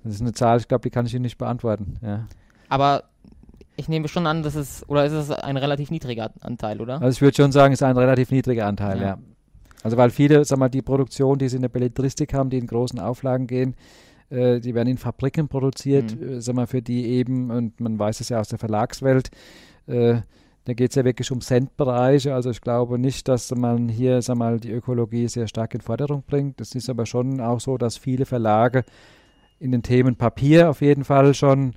Das 0.05 0.15
ist 0.15 0.21
eine 0.21 0.35
Zahl, 0.35 0.59
ich 0.59 0.69
glaube, 0.69 0.83
die 0.83 0.91
kann 0.91 1.05
ich 1.05 1.15
Ihnen 1.15 1.23
nicht 1.23 1.37
beantworten. 1.37 1.97
Ja. 2.01 2.29
Aber 2.69 3.05
ich 3.77 3.89
nehme 3.89 4.07
schon 4.07 4.29
an, 4.29 4.45
dass 4.45 4.55
es, 4.55 4.89
oder 4.89 5.05
ist 5.05 5.13
es 5.13 5.33
ein 5.33 5.57
relativ 5.57 5.91
niedriger 5.91 6.31
Anteil, 6.43 6.81
oder? 6.81 7.03
Also 7.03 7.17
ich 7.17 7.21
würde 7.23 7.35
schon 7.35 7.51
sagen, 7.51 7.75
es 7.75 7.81
ist 7.81 7.83
ein 7.83 7.97
relativ 7.97 8.31
niedriger 8.31 8.67
Anteil, 8.67 9.01
ja. 9.01 9.05
ja. 9.05 9.19
Also 9.83 9.97
weil 9.97 10.11
viele, 10.11 10.45
sag 10.45 10.59
mal, 10.59 10.69
die 10.69 10.83
Produktion, 10.83 11.39
die 11.39 11.49
sie 11.49 11.57
in 11.57 11.63
der 11.63 11.69
Belletristik 11.71 12.35
haben, 12.35 12.51
die 12.51 12.59
in 12.59 12.69
großen 12.69 13.01
Auflagen 13.01 13.49
gehen, 13.49 13.75
äh, 14.31 14.61
die 14.61 14.75
werden 14.75 14.89
in 14.89 14.99
Fabriken 14.99 15.49
produziert, 15.49 16.19
mhm. 16.19 16.29
äh, 16.29 16.41
sag 16.41 16.55
mal, 16.55 16.67
für 16.67 16.83
die 16.83 17.07
eben, 17.07 17.51
und 17.51 17.81
man 17.81 17.99
weiß 17.99 18.21
es 18.21 18.29
ja 18.29 18.41
aus 18.41 18.49
der 18.49 18.59
Verlagswelt, 18.59 19.31
äh, 19.87 20.21
da 20.67 20.75
geht 20.75 20.91
es 20.91 20.97
ja 20.97 21.05
wirklich 21.05 21.31
um 21.31 21.41
Centbereiche. 21.41 22.35
Also 22.35 22.51
ich 22.51 22.61
glaube 22.61 22.99
nicht, 22.99 23.29
dass 23.29 23.55
man 23.55 23.89
hier 23.89 24.21
sag 24.21 24.37
mal, 24.37 24.59
die 24.59 24.73
Ökologie 24.73 25.29
sehr 25.29 25.47
stark 25.47 25.75
in 25.75 25.81
Forderung 25.81 26.25
bringt. 26.27 26.61
Es 26.61 26.75
ist 26.75 26.91
aber 26.91 27.07
schon 27.07 27.41
auch 27.41 27.61
so, 27.61 27.79
dass 27.79 27.97
viele 27.97 28.27
Verlage 28.27 28.85
in 29.61 29.71
den 29.71 29.85
Themen 29.85 30.17
Papier 30.17 30.69
auf 30.69 30.81
jeden 30.81 31.05
Fall 31.05 31.35
schon 31.35 31.75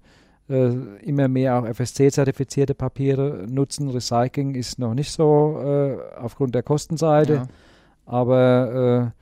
äh, 0.50 0.70
immer 1.04 1.28
mehr 1.28 1.60
auch 1.60 1.66
FSC-zertifizierte 1.66 2.74
Papiere 2.74 3.46
nutzen. 3.48 3.90
Recycling 3.90 4.56
ist 4.56 4.80
noch 4.80 4.96
nicht 4.96 5.12
so 5.12 5.62
äh, 5.64 5.98
aufgrund 6.20 6.56
der 6.56 6.64
Kostenseite, 6.64 7.34
ja. 7.34 7.48
aber 8.08 9.14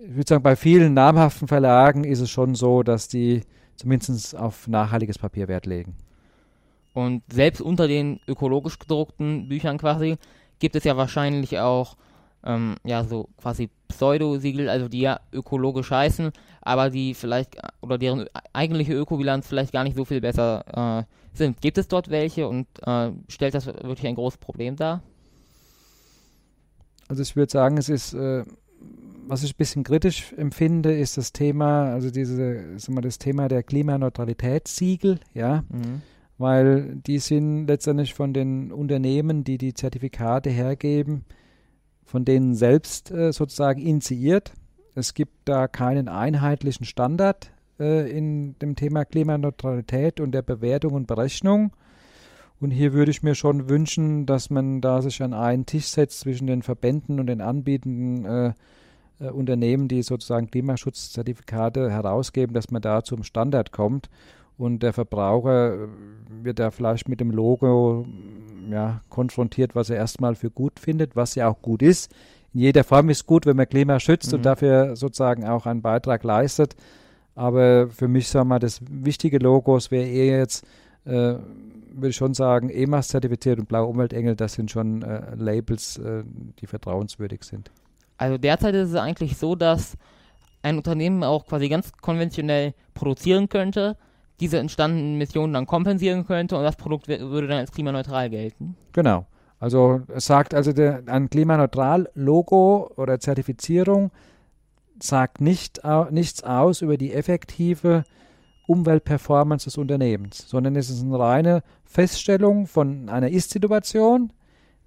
äh, 0.00 0.04
ich 0.06 0.16
würde 0.16 0.28
sagen, 0.28 0.42
bei 0.42 0.56
vielen 0.56 0.94
namhaften 0.94 1.46
Verlagen 1.46 2.04
ist 2.04 2.20
es 2.20 2.30
schon 2.30 2.54
so, 2.54 2.82
dass 2.82 3.06
die 3.08 3.42
zumindest 3.76 4.34
auf 4.34 4.66
nachhaltiges 4.66 5.18
Papier 5.18 5.46
Wert 5.46 5.66
legen. 5.66 5.94
Und 6.94 7.22
selbst 7.32 7.60
unter 7.60 7.88
den 7.88 8.20
ökologisch 8.26 8.78
gedruckten 8.78 9.48
Büchern 9.48 9.78
quasi 9.78 10.16
gibt 10.58 10.76
es 10.76 10.84
ja 10.84 10.96
wahrscheinlich 10.96 11.58
auch 11.58 11.96
ähm, 12.44 12.76
ja 12.84 13.04
so 13.04 13.28
quasi 13.40 13.70
Pseudo-Siegel, 13.88 14.68
also 14.68 14.88
die 14.88 15.00
ja 15.00 15.20
ökologisch 15.32 15.90
heißen, 15.90 16.32
aber 16.60 16.90
die 16.90 17.14
vielleicht 17.14 17.56
oder 17.80 17.98
deren 17.98 18.26
eigentliche 18.52 18.94
Ökobilanz 18.94 19.46
vielleicht 19.46 19.72
gar 19.72 19.84
nicht 19.84 19.96
so 19.96 20.04
viel 20.04 20.20
besser 20.20 21.00
äh, 21.00 21.36
sind. 21.36 21.60
Gibt 21.60 21.78
es 21.78 21.88
dort 21.88 22.10
welche 22.10 22.46
und 22.46 22.66
äh, 22.86 23.10
stellt 23.28 23.54
das 23.54 23.66
wirklich 23.66 24.06
ein 24.06 24.14
großes 24.14 24.38
Problem 24.38 24.76
dar? 24.76 25.02
Also 27.08 27.22
ich 27.22 27.36
würde 27.36 27.52
sagen, 27.52 27.78
es 27.78 27.88
ist, 27.88 28.14
äh, 28.14 28.44
was 29.26 29.42
ich 29.42 29.54
ein 29.54 29.58
bisschen 29.58 29.84
kritisch 29.84 30.32
empfinde, 30.36 30.96
ist 30.96 31.16
das 31.16 31.32
Thema, 31.32 31.92
also 31.92 32.10
diese, 32.10 32.78
sagen 32.78 32.94
wir, 32.94 33.02
das 33.02 33.18
Thema 33.18 33.48
der 33.48 33.62
Klimaneutralitätssiegel, 33.62 35.20
ja. 35.34 35.64
Mhm 35.68 36.02
weil 36.42 36.96
die 36.96 37.20
sind 37.20 37.68
letztendlich 37.68 38.14
von 38.14 38.34
den 38.34 38.72
Unternehmen, 38.72 39.44
die 39.44 39.58
die 39.58 39.74
Zertifikate 39.74 40.50
hergeben, 40.50 41.24
von 42.04 42.24
denen 42.24 42.56
selbst 42.56 43.12
äh, 43.12 43.32
sozusagen 43.32 43.80
initiiert. 43.80 44.52
Es 44.96 45.14
gibt 45.14 45.32
da 45.44 45.68
keinen 45.68 46.08
einheitlichen 46.08 46.84
Standard 46.84 47.52
äh, 47.78 48.10
in 48.10 48.58
dem 48.58 48.74
Thema 48.74 49.04
Klimaneutralität 49.04 50.18
und 50.20 50.32
der 50.32 50.42
Bewertung 50.42 50.94
und 50.94 51.06
Berechnung. 51.06 51.72
Und 52.60 52.72
hier 52.72 52.92
würde 52.92 53.12
ich 53.12 53.22
mir 53.22 53.36
schon 53.36 53.68
wünschen, 53.68 54.26
dass 54.26 54.50
man 54.50 54.80
da 54.80 55.00
sich 55.00 55.22
an 55.22 55.34
einen 55.34 55.64
Tisch 55.64 55.86
setzt 55.86 56.20
zwischen 56.20 56.48
den 56.48 56.62
Verbänden 56.62 57.20
und 57.20 57.28
den 57.28 57.40
anbietenden 57.40 58.24
äh, 58.24 58.52
äh 59.20 59.30
Unternehmen, 59.30 59.86
die 59.86 60.02
sozusagen 60.02 60.50
Klimaschutzzertifikate 60.50 61.88
herausgeben, 61.88 62.52
dass 62.52 62.72
man 62.72 62.82
da 62.82 63.04
zum 63.04 63.22
Standard 63.22 63.70
kommt 63.70 64.10
und 64.62 64.82
der 64.84 64.92
Verbraucher 64.92 65.74
äh, 65.74 65.88
wird 66.42 66.60
da 66.60 66.70
vielleicht 66.70 67.08
mit 67.08 67.18
dem 67.18 67.32
Logo 67.32 68.06
ja, 68.70 69.00
konfrontiert, 69.08 69.74
was 69.74 69.90
er 69.90 69.96
erstmal 69.96 70.36
für 70.36 70.50
gut 70.50 70.78
findet, 70.78 71.16
was 71.16 71.34
ja 71.34 71.48
auch 71.48 71.60
gut 71.60 71.82
ist. 71.82 72.12
In 72.54 72.60
jeder 72.60 72.84
Form 72.84 73.10
ist 73.10 73.26
gut, 73.26 73.44
wenn 73.44 73.56
man 73.56 73.68
Klima 73.68 73.98
schützt 73.98 74.30
mhm. 74.30 74.36
und 74.36 74.46
dafür 74.46 74.94
sozusagen 74.94 75.44
auch 75.44 75.66
einen 75.66 75.82
Beitrag 75.82 76.22
leistet. 76.22 76.76
Aber 77.34 77.88
für 77.88 78.06
mich, 78.06 78.28
sagen 78.28 78.46
wir 78.46 78.54
mal, 78.54 78.58
das 78.60 78.80
wichtige 78.88 79.38
Logos 79.38 79.90
wäre 79.90 80.06
eher 80.06 80.38
jetzt, 80.38 80.64
äh, 81.06 81.10
würde 81.94 82.08
ich 82.08 82.16
schon 82.16 82.34
sagen, 82.34 82.70
EMAS 82.70 83.08
zertifiziert 83.08 83.58
und 83.58 83.66
Blaue 83.68 83.88
Umweltengel, 83.88 84.36
das 84.36 84.52
sind 84.52 84.70
schon 84.70 85.02
äh, 85.02 85.34
Labels, 85.34 85.98
äh, 85.98 86.22
die 86.60 86.68
vertrauenswürdig 86.68 87.42
sind. 87.42 87.72
Also 88.16 88.38
derzeit 88.38 88.76
ist 88.76 88.90
es 88.90 88.94
eigentlich 88.94 89.38
so, 89.38 89.56
dass 89.56 89.96
ein 90.62 90.76
Unternehmen 90.76 91.24
auch 91.24 91.46
quasi 91.46 91.68
ganz 91.68 91.90
konventionell 92.00 92.74
produzieren 92.94 93.48
könnte, 93.48 93.96
diese 94.42 94.58
entstandenen 94.58 95.14
Emissionen 95.14 95.52
dann 95.52 95.66
kompensieren 95.66 96.26
könnte 96.26 96.56
und 96.56 96.64
das 96.64 96.74
Produkt 96.76 97.06
würde 97.06 97.46
dann 97.46 97.58
als 97.58 97.70
klimaneutral 97.70 98.28
gelten. 98.28 98.76
Genau. 98.92 99.26
Also 99.60 100.00
es 100.12 100.26
sagt 100.26 100.52
also 100.52 100.72
der, 100.72 101.04
ein 101.06 101.30
klimaneutral-Logo 101.30 102.90
oder 102.96 103.20
Zertifizierung 103.20 104.10
sagt 105.00 105.40
nicht, 105.40 105.84
au, 105.84 106.06
nichts 106.10 106.42
aus 106.42 106.82
über 106.82 106.96
die 106.96 107.12
effektive 107.12 108.02
Umweltperformance 108.66 109.66
des 109.66 109.78
Unternehmens, 109.78 110.48
sondern 110.48 110.74
es 110.74 110.90
ist 110.90 111.04
eine 111.04 111.18
reine 111.18 111.62
Feststellung 111.84 112.66
von 112.66 113.08
einer 113.08 113.30
Ist-Situation, 113.30 114.32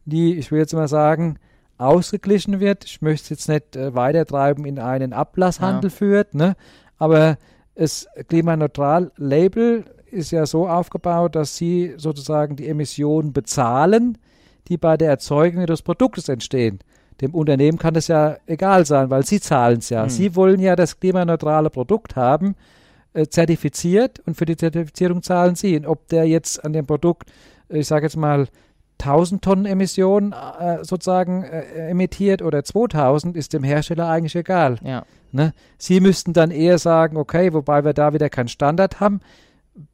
die, 0.03 0.35
ich 0.35 0.51
will 0.51 0.59
jetzt 0.59 0.73
mal 0.73 0.89
sagen, 0.89 1.39
ausgeglichen 1.77 2.59
wird. 2.59 2.83
Ich 2.83 3.01
möchte 3.01 3.23
es 3.23 3.29
jetzt 3.29 3.49
nicht 3.49 3.77
äh, 3.77 3.95
weitertreiben 3.95 4.65
in 4.65 4.79
einen 4.79 5.13
Ablasshandel 5.13 5.89
ja. 5.89 5.95
führt, 5.95 6.35
ne? 6.35 6.57
aber 6.97 7.37
das 7.75 8.07
Klimaneutral-Label 8.27 9.85
ist 10.11 10.31
ja 10.31 10.45
so 10.45 10.67
aufgebaut, 10.67 11.35
dass 11.35 11.57
Sie 11.57 11.93
sozusagen 11.97 12.55
die 12.55 12.67
Emissionen 12.67 13.33
bezahlen, 13.33 14.17
die 14.67 14.77
bei 14.77 14.97
der 14.97 15.09
Erzeugung 15.09 15.65
des 15.65 15.81
Produktes 15.81 16.29
entstehen. 16.29 16.79
Dem 17.21 17.33
Unternehmen 17.33 17.77
kann 17.77 17.93
das 17.93 18.07
ja 18.07 18.37
egal 18.45 18.85
sein, 18.85 19.09
weil 19.09 19.25
Sie 19.25 19.39
zahlen 19.39 19.79
es 19.79 19.89
ja. 19.89 20.03
Hm. 20.03 20.09
Sie 20.09 20.35
wollen 20.35 20.59
ja 20.59 20.75
das 20.75 20.99
klimaneutrale 20.99 21.69
Produkt 21.69 22.15
haben, 22.15 22.55
äh, 23.13 23.27
zertifiziert 23.27 24.21
und 24.25 24.35
für 24.35 24.45
die 24.45 24.57
Zertifizierung 24.57 25.21
zahlen 25.21 25.55
Sie. 25.55 25.77
Und 25.77 25.85
ob 25.85 26.07
der 26.07 26.25
jetzt 26.25 26.63
an 26.63 26.73
dem 26.73 26.85
Produkt, 26.85 27.31
ich 27.69 27.87
sage 27.87 28.05
jetzt 28.05 28.17
mal, 28.17 28.47
1000 29.01 29.41
Tonnen 29.41 29.65
Emissionen 29.65 30.33
äh, 30.33 30.83
sozusagen 30.83 31.43
äh, 31.43 31.89
emittiert 31.89 32.41
oder 32.41 32.63
2000, 32.63 33.35
ist 33.35 33.53
dem 33.53 33.63
Hersteller 33.63 34.07
eigentlich 34.07 34.35
egal. 34.35 34.77
Ja. 34.83 35.03
Ne? 35.31 35.53
Sie 35.77 35.99
müssten 35.99 36.33
dann 36.33 36.51
eher 36.51 36.77
sagen, 36.77 37.17
okay, 37.17 37.53
wobei 37.53 37.83
wir 37.83 37.93
da 37.93 38.13
wieder 38.13 38.29
keinen 38.29 38.47
Standard 38.47 38.99
haben, 38.99 39.19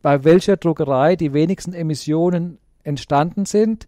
bei 0.02 0.24
welcher 0.24 0.58
Druckerei 0.58 1.16
die 1.16 1.34
wenigsten 1.34 1.74
Emissionen 1.74 2.60
entstanden 2.84 3.46
sind, 3.46 3.88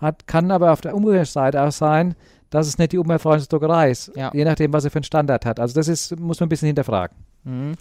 hat, 0.00 0.26
kann 0.26 0.50
aber 0.50 0.72
auf 0.72 0.80
der 0.80 0.94
Umkehrseite 0.94 1.62
auch 1.62 1.72
sein, 1.72 2.14
dass 2.50 2.66
es 2.66 2.78
nicht 2.78 2.92
die 2.92 2.98
umweltfreundliche 2.98 3.48
Druckerei 3.48 3.90
ist, 3.90 4.12
ja. 4.16 4.30
je 4.32 4.44
nachdem, 4.44 4.72
was 4.72 4.84
sie 4.84 4.90
für 4.90 4.96
einen 4.96 5.04
Standard 5.04 5.44
hat. 5.44 5.60
Also 5.60 5.74
das 5.74 5.88
ist, 5.88 6.18
muss 6.18 6.40
man 6.40 6.46
ein 6.46 6.50
bisschen 6.50 6.66
hinterfragen. 6.66 7.16
Mhm. 7.44 7.74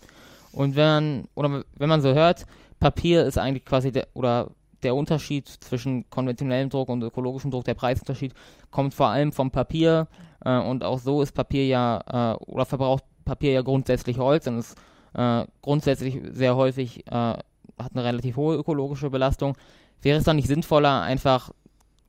Und 0.51 0.75
wenn 0.75 0.85
man, 0.85 1.23
oder 1.35 1.63
wenn 1.77 1.89
man 1.89 2.01
so 2.01 2.13
hört, 2.13 2.45
Papier 2.79 3.25
ist 3.25 3.37
eigentlich 3.37 3.65
quasi 3.65 3.91
der, 3.91 4.07
oder 4.13 4.49
der 4.83 4.95
Unterschied 4.95 5.47
zwischen 5.47 6.09
konventionellem 6.09 6.69
Druck 6.69 6.89
und 6.89 7.03
ökologischem 7.03 7.51
Druck, 7.51 7.65
der 7.65 7.73
Preisunterschied, 7.73 8.33
kommt 8.71 8.93
vor 8.93 9.07
allem 9.07 9.31
vom 9.31 9.51
Papier. 9.51 10.07
Äh, 10.43 10.59
und 10.59 10.83
auch 10.83 10.99
so 10.99 11.21
ist 11.21 11.33
Papier 11.33 11.65
ja, 11.65 12.33
äh, 12.33 12.43
oder 12.45 12.65
verbraucht 12.65 13.03
Papier 13.25 13.51
ja 13.51 13.61
grundsätzlich 13.61 14.17
Holz 14.17 14.47
und 14.47 14.59
ist 14.59 14.77
äh, 15.13 15.45
grundsätzlich 15.61 16.21
sehr 16.31 16.55
häufig, 16.55 17.05
äh, 17.07 17.11
hat 17.11 17.91
eine 17.93 18.03
relativ 18.03 18.35
hohe 18.37 18.55
ökologische 18.55 19.09
Belastung. 19.09 19.57
Wäre 20.01 20.17
es 20.17 20.25
dann 20.25 20.35
nicht 20.35 20.47
sinnvoller, 20.47 21.01
einfach 21.01 21.51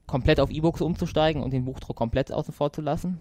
komplett 0.06 0.40
auf 0.40 0.50
E-Books 0.50 0.80
umzusteigen 0.80 1.42
und 1.42 1.52
den 1.52 1.64
Buchdruck 1.64 1.96
komplett 1.96 2.32
außen 2.32 2.52
vor 2.52 2.72
zu 2.72 2.82
lassen? 2.82 3.20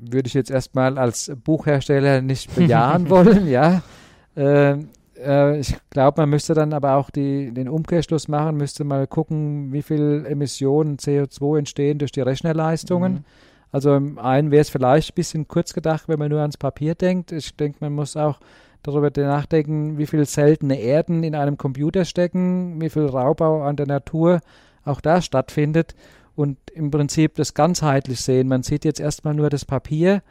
Würde 0.00 0.28
ich 0.28 0.34
jetzt 0.34 0.50
erstmal 0.50 0.98
als 0.98 1.30
Buchhersteller 1.44 2.22
nicht 2.22 2.54
bejahen 2.54 3.10
wollen, 3.10 3.48
ja. 3.48 3.82
Ähm, 4.36 4.90
äh, 5.24 5.58
ich 5.58 5.76
glaube, 5.90 6.22
man 6.22 6.30
müsste 6.30 6.54
dann 6.54 6.72
aber 6.72 6.96
auch 6.96 7.10
die, 7.10 7.52
den 7.52 7.68
Umkehrschluss 7.68 8.28
machen, 8.28 8.56
müsste 8.56 8.84
mal 8.84 9.06
gucken, 9.06 9.72
wie 9.72 9.82
viel 9.82 10.24
Emissionen 10.28 10.96
CO2 10.96 11.58
entstehen 11.58 11.98
durch 11.98 12.12
die 12.12 12.20
Rechnerleistungen. 12.20 13.12
Mhm. 13.12 13.24
Also 13.72 13.94
im 13.94 14.18
einen 14.18 14.50
wäre 14.50 14.62
es 14.62 14.70
vielleicht 14.70 15.12
ein 15.12 15.14
bisschen 15.14 15.48
kurz 15.48 15.74
gedacht, 15.74 16.08
wenn 16.08 16.18
man 16.18 16.30
nur 16.30 16.40
ans 16.40 16.56
Papier 16.56 16.94
denkt. 16.94 17.32
Ich 17.32 17.56
denke, 17.56 17.78
man 17.80 17.92
muss 17.92 18.16
auch 18.16 18.40
darüber 18.82 19.10
nachdenken, 19.16 19.98
wie 19.98 20.06
viel 20.06 20.24
seltene 20.24 20.80
Erden 20.80 21.22
in 21.22 21.34
einem 21.34 21.56
Computer 21.56 22.04
stecken, 22.04 22.80
wie 22.80 22.90
viel 22.90 23.06
Raubbau 23.06 23.62
an 23.62 23.76
der 23.76 23.86
Natur 23.86 24.40
auch 24.84 25.00
da 25.00 25.20
stattfindet 25.20 25.94
und 26.34 26.56
im 26.72 26.90
Prinzip 26.90 27.34
das 27.34 27.54
ganzheitlich 27.54 28.20
sehen. 28.20 28.48
Man 28.48 28.62
sieht 28.62 28.84
jetzt 28.84 29.00
erstmal 29.00 29.34
nur 29.34 29.50
das 29.50 29.64
Papier, 29.64 30.22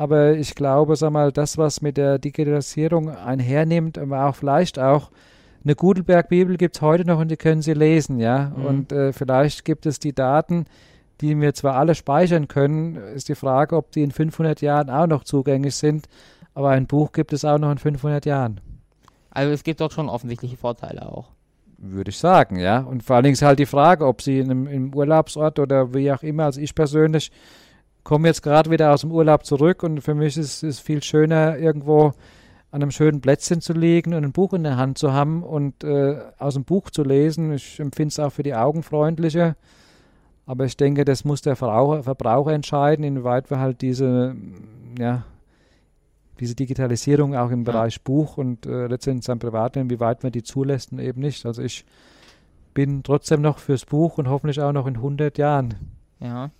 aber 0.00 0.32
ich 0.32 0.54
glaube, 0.54 0.96
sag 0.96 1.12
mal, 1.12 1.30
das, 1.30 1.58
was 1.58 1.82
mit 1.82 1.98
der 1.98 2.18
Digitalisierung 2.18 3.10
einhernimmt, 3.10 3.98
aber 3.98 4.24
auch 4.24 4.34
vielleicht 4.34 4.78
auch 4.78 5.10
eine 5.62 5.74
Gutenberg-Bibel 5.74 6.56
gibt 6.56 6.76
es 6.76 6.80
heute 6.80 7.04
noch 7.04 7.18
und 7.18 7.30
die 7.30 7.36
können 7.36 7.60
Sie 7.60 7.74
lesen, 7.74 8.18
ja. 8.18 8.50
Mhm. 8.56 8.64
Und 8.64 8.92
äh, 8.92 9.12
vielleicht 9.12 9.66
gibt 9.66 9.84
es 9.84 9.98
die 9.98 10.14
Daten, 10.14 10.64
die 11.20 11.38
wir 11.38 11.52
zwar 11.52 11.74
alle 11.74 11.94
speichern 11.94 12.48
können, 12.48 12.96
ist 12.96 13.28
die 13.28 13.34
Frage, 13.34 13.76
ob 13.76 13.92
die 13.92 14.02
in 14.02 14.10
500 14.10 14.62
Jahren 14.62 14.88
auch 14.88 15.06
noch 15.06 15.22
zugänglich 15.22 15.74
sind. 15.74 16.08
Aber 16.54 16.70
ein 16.70 16.86
Buch 16.86 17.12
gibt 17.12 17.34
es 17.34 17.44
auch 17.44 17.58
noch 17.58 17.70
in 17.70 17.76
500 17.76 18.24
Jahren. 18.24 18.58
Also 19.28 19.52
es 19.52 19.64
gibt 19.64 19.82
dort 19.82 19.92
schon 19.92 20.08
offensichtliche 20.08 20.56
Vorteile 20.56 21.12
auch. 21.12 21.28
Würde 21.76 22.08
ich 22.08 22.16
sagen, 22.16 22.58
ja. 22.58 22.78
Und 22.78 23.02
vor 23.02 23.16
allen 23.16 23.24
Dingen 23.24 23.34
ist 23.34 23.42
halt 23.42 23.58
die 23.58 23.66
Frage, 23.66 24.06
ob 24.06 24.22
Sie 24.22 24.38
in 24.38 24.50
einem, 24.50 24.66
im 24.66 24.94
Urlaubsort 24.94 25.58
oder 25.58 25.92
wie 25.92 26.10
auch 26.10 26.22
immer, 26.22 26.44
also 26.44 26.58
ich 26.58 26.74
persönlich 26.74 27.30
komme 28.04 28.28
jetzt 28.28 28.42
gerade 28.42 28.70
wieder 28.70 28.92
aus 28.92 29.02
dem 29.02 29.12
Urlaub 29.12 29.44
zurück 29.44 29.82
und 29.82 30.00
für 30.00 30.14
mich 30.14 30.36
ist 30.36 30.62
es 30.62 30.80
viel 30.80 31.02
schöner, 31.02 31.58
irgendwo 31.58 32.12
an 32.70 32.82
einem 32.82 32.90
schönen 32.90 33.20
Plätzchen 33.20 33.60
zu 33.60 33.72
liegen 33.72 34.14
und 34.14 34.24
ein 34.24 34.32
Buch 34.32 34.52
in 34.52 34.62
der 34.62 34.76
Hand 34.76 34.98
zu 34.98 35.12
haben 35.12 35.42
und 35.42 35.82
äh, 35.82 36.18
aus 36.38 36.54
dem 36.54 36.64
Buch 36.64 36.90
zu 36.90 37.02
lesen. 37.02 37.52
Ich 37.52 37.80
empfinde 37.80 38.08
es 38.08 38.20
auch 38.20 38.30
für 38.30 38.44
die 38.44 38.54
Augen 38.54 38.82
freundlicher. 38.82 39.56
Aber 40.46 40.64
ich 40.64 40.76
denke, 40.76 41.04
das 41.04 41.24
muss 41.24 41.42
der 41.42 41.56
Verbraucher, 41.56 42.02
Verbraucher 42.02 42.52
entscheiden, 42.52 43.04
inwieweit 43.04 43.50
wir 43.50 43.58
halt 43.58 43.82
diese, 43.82 44.34
ja, 44.98 45.24
diese 46.38 46.54
Digitalisierung 46.54 47.36
auch 47.36 47.50
im 47.50 47.64
Bereich 47.64 47.96
ja. 47.96 48.00
Buch 48.04 48.36
und 48.36 48.66
äh, 48.66 48.86
letztendlich 48.86 49.26
sein 49.26 49.38
Privatleben, 49.38 49.88
inwieweit 49.88 50.22
man 50.22 50.32
die 50.32 50.42
zulässt 50.42 50.92
und 50.92 51.00
eben 51.00 51.20
nicht. 51.20 51.46
Also 51.46 51.62
ich 51.62 51.84
bin 52.72 53.02
trotzdem 53.02 53.42
noch 53.42 53.58
fürs 53.58 53.84
Buch 53.84 54.18
und 54.18 54.28
hoffentlich 54.28 54.60
auch 54.60 54.72
noch 54.72 54.86
in 54.86 54.96
100 54.96 55.38
Jahren. 55.38 55.74
Ja. 56.20 56.50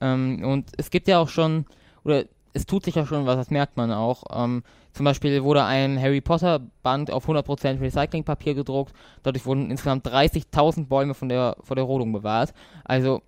Ähm, 0.00 0.44
und 0.44 0.70
es 0.76 0.90
gibt 0.90 1.08
ja 1.08 1.18
auch 1.18 1.28
schon, 1.28 1.66
oder 2.04 2.24
es 2.52 2.66
tut 2.66 2.84
sich 2.84 2.94
ja 2.94 3.06
schon 3.06 3.26
was, 3.26 3.36
das 3.36 3.50
merkt 3.50 3.76
man 3.76 3.92
auch. 3.92 4.24
Ähm, 4.32 4.62
zum 4.92 5.04
Beispiel 5.04 5.42
wurde 5.44 5.64
ein 5.64 6.00
Harry 6.00 6.20
Potter 6.20 6.60
Band 6.82 7.10
auf 7.10 7.28
100% 7.28 7.80
Recyclingpapier 7.80 8.54
gedruckt. 8.54 8.92
Dadurch 9.22 9.46
wurden 9.46 9.70
insgesamt 9.70 10.06
30.000 10.06 10.86
Bäume 10.86 11.14
von 11.14 11.28
der, 11.28 11.56
vor 11.62 11.76
der 11.76 11.84
Rodung 11.84 12.12
bewahrt. 12.12 12.52
Also 12.84 13.22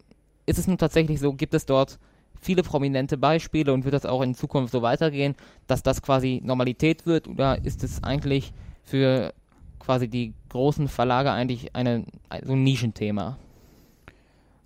ist 0.47 0.59
es 0.59 0.67
nun 0.67 0.79
tatsächlich 0.79 1.21
so, 1.21 1.33
gibt 1.33 1.55
es 1.55 1.67
dort 1.67 1.99
viele 2.41 2.65
prominente 2.65 3.17
Beispiele 3.17 3.73
und 3.73 3.85
wird 3.85 3.95
das 3.95 4.05
auch 4.05 4.23
in 4.23 4.35
Zukunft 4.35 4.73
so 4.73 4.83
weitergehen, 4.83 5.37
dass 5.69 5.85
das 5.85 6.03
quasi 6.03 6.41
Normalität 6.45 7.07
wird 7.07 7.29
oder 7.29 7.65
ist 7.65 7.85
es 7.85 8.03
eigentlich 8.03 8.53
für 8.83 9.33
quasi 9.79 10.09
die 10.09 10.35
großen 10.49 10.89
Verlage 10.89 11.31
eigentlich 11.31 11.75
eine, 11.77 12.05
so 12.43 12.53
ein 12.55 12.65
Nischenthema? 12.65 13.39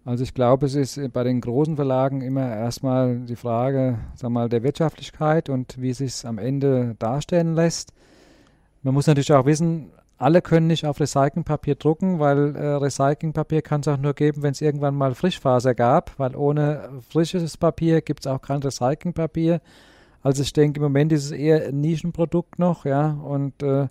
Also 0.07 0.23
ich 0.23 0.35
glaube, 0.35 0.67
es 0.67 0.77
ist 0.77 1.13
bei 1.13 1.25
den 1.25 1.41
großen 1.41 1.75
Verlagen 1.75 2.23
immer 2.23 2.49
erstmal 2.49 3.19
die 3.19 3.35
Frage, 3.35 3.99
sag 4.15 4.31
mal, 4.31 4.49
der 4.49 4.63
Wirtschaftlichkeit 4.63 5.49
und 5.49 5.83
wie 5.83 5.91
es 5.91 5.99
sich 5.99 6.25
am 6.25 6.39
Ende 6.39 6.95
darstellen 7.01 7.57
lässt. 7.57 7.93
Man 8.85 8.95
muss 8.95 9.09
natürlich 9.09 9.33
auch 9.33 9.47
wissen, 9.47 9.91
alle 10.17 10.43
können 10.43 10.69
nicht 10.69 10.87
auf 10.87 11.01
Recyclingpapier 11.01 11.75
drucken, 11.75 12.21
weil 12.21 12.55
äh, 12.55 12.75
Recyclingpapier 12.77 13.63
kann 13.63 13.81
es 13.81 13.89
auch 13.89 13.97
nur 13.97 14.15
geben, 14.15 14.45
wenn 14.45 14.53
es 14.53 14.61
irgendwann 14.61 14.95
mal 14.95 15.17
Frischfaser 15.17 15.75
gab, 15.75 16.17
weil 16.21 16.37
ohne 16.37 16.89
frisches 17.11 17.57
Papier 17.57 18.01
gibt 18.01 18.21
es 18.21 18.29
auch 18.29 18.41
kein 18.41 18.63
Recyclingpapier. 18.63 19.61
Also 20.23 20.45
ich 20.45 20.53
denke, 20.53 20.79
im 20.79 20.85
Moment 20.85 21.11
ist 21.11 21.25
es 21.25 21.33
eher 21.33 21.67
ein 21.67 21.81
Nischenprodukt 21.81 22.61
noch, 22.61 22.85
ja, 22.85 23.11
und 23.11 23.61
äh, 23.65 23.89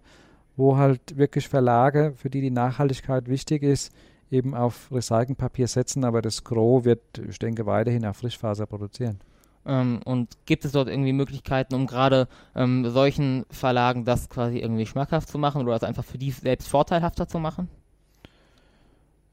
wo 0.55 0.77
halt 0.77 1.17
wirklich 1.17 1.49
Verlage, 1.49 2.13
für 2.15 2.29
die 2.29 2.39
die 2.39 2.51
Nachhaltigkeit 2.51 3.27
wichtig 3.27 3.63
ist, 3.63 3.91
eben 4.35 4.53
auf 4.53 4.91
Recyclingpapier 4.91 5.67
setzen, 5.67 6.03
aber 6.03 6.21
das 6.21 6.43
Gros 6.43 6.85
wird, 6.85 7.01
ich 7.27 7.39
denke, 7.39 7.65
weiterhin 7.65 8.05
auf 8.05 8.17
Frischfaser 8.17 8.65
produzieren. 8.65 9.19
Ähm, 9.65 10.01
und 10.05 10.37
gibt 10.45 10.63
es 10.65 10.73
dort 10.73 10.87
irgendwie 10.87 11.13
Möglichkeiten, 11.13 11.73
um 11.73 11.87
gerade 11.87 12.27
ähm, 12.55 12.87
solchen 12.89 13.45
Verlagen 13.49 14.05
das 14.05 14.29
quasi 14.29 14.59
irgendwie 14.59 14.85
schmackhaft 14.85 15.27
zu 15.27 15.37
machen 15.37 15.61
oder 15.61 15.73
das 15.73 15.83
einfach 15.83 16.05
für 16.05 16.19
die 16.19 16.31
selbst 16.31 16.67
vorteilhafter 16.67 17.27
zu 17.27 17.39
machen? 17.39 17.69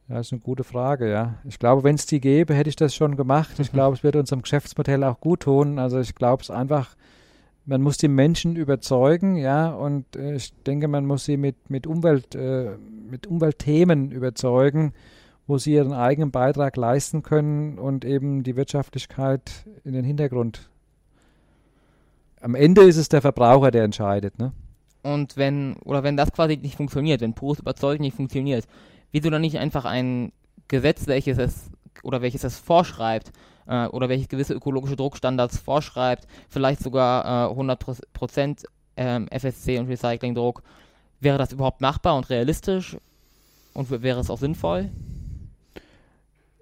Ja, 0.09 0.17
das 0.17 0.29
ist 0.29 0.33
eine 0.33 0.41
gute 0.41 0.65
Frage, 0.65 1.11
ja. 1.11 1.35
Ich 1.45 1.59
glaube, 1.59 1.85
wenn 1.85 1.95
es 1.95 2.07
die 2.07 2.21
gäbe, 2.21 2.55
hätte 2.55 2.71
ich 2.71 2.77
das 2.77 2.95
schon 2.95 3.17
gemacht. 3.17 3.59
Ich 3.59 3.73
glaube, 3.73 3.97
es 3.97 4.03
wird 4.03 4.17
unserem 4.17 4.43
Geschäftsmodell 4.43 5.05
auch 5.05 5.21
gut 5.21 5.41
tun. 5.41 5.79
Also 5.79 6.01
ich 6.01 6.15
glaube 6.15 6.43
es 6.43 6.51
einfach, 6.51 6.97
man 7.64 7.83
muss 7.83 7.96
die 7.96 8.09
Menschen 8.09 8.57
überzeugen, 8.57 9.37
ja, 9.37 9.70
und 9.70 10.16
äh, 10.16 10.35
ich 10.35 10.53
denke, 10.64 10.88
man 10.88 11.07
muss 11.07 11.25
sie 11.25 11.37
mit, 11.37 11.70
mit, 11.70 11.87
Umwelt, 11.87 12.35
äh, 12.35 12.77
mit 13.09 13.27
Umweltthemen 13.27 14.11
überzeugen, 14.11 14.92
wo 15.46 15.59
sie 15.59 15.75
ihren 15.75 15.92
eigenen 15.92 16.31
Beitrag 16.31 16.77
leisten 16.77 17.22
können 17.22 17.79
und 17.79 18.05
eben 18.05 18.42
die 18.42 18.57
Wirtschaftlichkeit 18.57 19.66
in 19.85 19.92
den 19.92 20.05
Hintergrund. 20.05 20.70
Am 22.40 22.55
Ende 22.55 22.83
ist 22.83 22.96
es 22.96 23.09
der 23.09 23.22
Verbraucher, 23.22 23.70
der 23.70 23.85
entscheidet, 23.85 24.38
ne? 24.38 24.53
Und 25.05 25.37
wenn, 25.37 25.75
oder 25.85 26.05
wenn 26.05 26.16
das 26.16 26.33
quasi 26.33 26.57
nicht 26.57 26.77
funktioniert, 26.77 27.20
wenn 27.20 27.35
pures 27.35 27.59
Überzeugen 27.59 28.03
nicht 28.03 28.16
funktioniert, 28.16 28.66
wieso 29.11 29.31
dann 29.31 29.40
nicht 29.40 29.59
einfach 29.59 29.85
ein 29.85 30.33
Gesetz, 30.68 31.07
welches 31.09 31.38
es, 31.38 31.70
oder 32.05 32.22
welches 32.22 32.44
es 32.44 32.57
vorschreibt, 32.57 33.33
äh, 33.66 33.87
oder 33.87 34.09
welches 34.09 34.29
gewisse 34.29 34.55
ökologische 34.55 34.96
Druckstandards 34.96 35.59
vorschreibt, 35.59 36.27
vielleicht 36.48 36.83
sogar 36.83 37.51
äh, 37.51 37.55
100% 37.55 38.64
ähm, 38.96 39.29
FSC 39.29 39.79
und 39.79 39.88
Recyclingdruck. 39.88 40.62
Wäre 41.20 41.38
das 41.38 41.53
überhaupt 41.53 41.81
machbar 41.81 42.16
und 42.16 42.31
realistisch? 42.31 42.96
Und 43.75 43.90
wäre 44.03 44.20
es 44.20 44.31
auch 44.31 44.38
sinnvoll? 44.38 44.90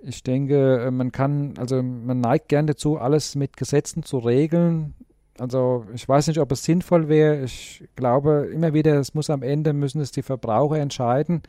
Ich 0.02 0.22
denke, 0.22 0.84
äh, 0.86 0.90
man 0.90 1.12
kann, 1.12 1.54
also 1.58 1.82
man 1.82 2.20
neigt 2.20 2.48
gern 2.48 2.66
dazu, 2.66 2.98
alles 2.98 3.34
mit 3.34 3.56
Gesetzen 3.56 4.02
zu 4.02 4.18
regeln. 4.18 4.94
Also 5.38 5.86
ich 5.94 6.08
weiß 6.08 6.28
nicht, 6.28 6.38
ob 6.38 6.52
es 6.52 6.64
sinnvoll 6.64 7.08
wäre. 7.08 7.42
Ich 7.44 7.84
glaube 7.96 8.50
immer 8.52 8.74
wieder, 8.74 8.98
es 8.98 9.14
muss 9.14 9.30
am 9.30 9.42
Ende, 9.42 9.72
müssen 9.72 10.00
es 10.00 10.10
die 10.10 10.22
Verbraucher 10.22 10.78
entscheiden. 10.78 11.42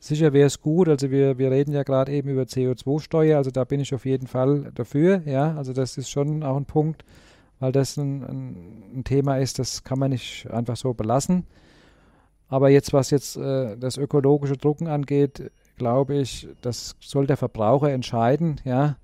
Sicher 0.00 0.32
wäre 0.32 0.46
es 0.46 0.60
gut, 0.60 0.88
also 0.88 1.10
wir, 1.10 1.38
wir 1.38 1.50
reden 1.50 1.72
ja 1.72 1.82
gerade 1.82 2.12
eben 2.12 2.28
über 2.28 2.42
CO2-Steuer, 2.42 3.36
also 3.36 3.50
da 3.50 3.64
bin 3.64 3.80
ich 3.80 3.92
auf 3.94 4.06
jeden 4.06 4.28
Fall 4.28 4.70
dafür, 4.74 5.22
ja, 5.26 5.56
also 5.56 5.72
das 5.72 5.98
ist 5.98 6.08
schon 6.08 6.44
auch 6.44 6.56
ein 6.56 6.66
Punkt, 6.66 7.04
weil 7.58 7.72
das 7.72 7.96
ein, 7.96 8.22
ein, 8.22 8.82
ein 8.98 9.04
Thema 9.04 9.38
ist, 9.38 9.58
das 9.58 9.82
kann 9.82 9.98
man 9.98 10.10
nicht 10.10 10.48
einfach 10.50 10.76
so 10.76 10.94
belassen. 10.94 11.44
Aber 12.48 12.70
jetzt, 12.70 12.92
was 12.92 13.10
jetzt 13.10 13.36
äh, 13.36 13.76
das 13.76 13.98
ökologische 13.98 14.56
Drucken 14.56 14.86
angeht, 14.86 15.50
glaube 15.76 16.16
ich, 16.16 16.48
das 16.62 16.96
soll 17.00 17.26
der 17.26 17.36
Verbraucher 17.36 17.90
entscheiden, 17.90 18.60
ja, 18.64 18.96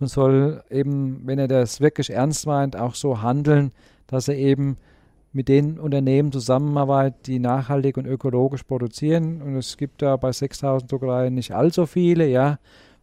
und 0.00 0.08
soll 0.08 0.62
eben, 0.70 1.26
wenn 1.26 1.38
er 1.38 1.48
das 1.48 1.80
wirklich 1.80 2.10
ernst 2.10 2.46
meint, 2.46 2.76
auch 2.76 2.94
so 2.94 3.22
handeln, 3.22 3.72
dass 4.06 4.28
er 4.28 4.36
eben 4.36 4.76
mit 5.32 5.48
den 5.48 5.78
Unternehmen 5.78 6.30
zusammenarbeitet, 6.30 7.26
die 7.26 7.38
nachhaltig 7.38 7.96
und 7.96 8.06
ökologisch 8.06 8.64
produzieren. 8.64 9.40
Und 9.40 9.56
es 9.56 9.76
gibt 9.76 10.02
da 10.02 10.16
bei 10.16 10.32
6000 10.32 10.90
Druckereien 10.90 11.34
nicht 11.34 11.52
allzu 11.52 11.86
viele, 11.86 12.26
ja. 12.26 12.58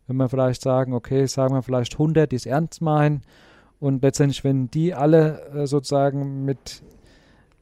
Wenn 0.08 0.18
wir 0.18 0.30
vielleicht 0.30 0.62
sagen, 0.62 0.94
okay, 0.94 1.26
sagen 1.26 1.54
wir 1.54 1.64
vielleicht 1.64 1.94
100, 1.94 2.32
die 2.32 2.36
es 2.36 2.46
ernst 2.46 2.82
meinen. 2.82 3.22
Und 3.80 4.04
letztendlich, 4.04 4.44
wenn 4.44 4.70
die 4.70 4.94
alle 4.94 5.42
äh, 5.54 5.68
sozusagen 5.68 6.46
mit, 6.46 6.84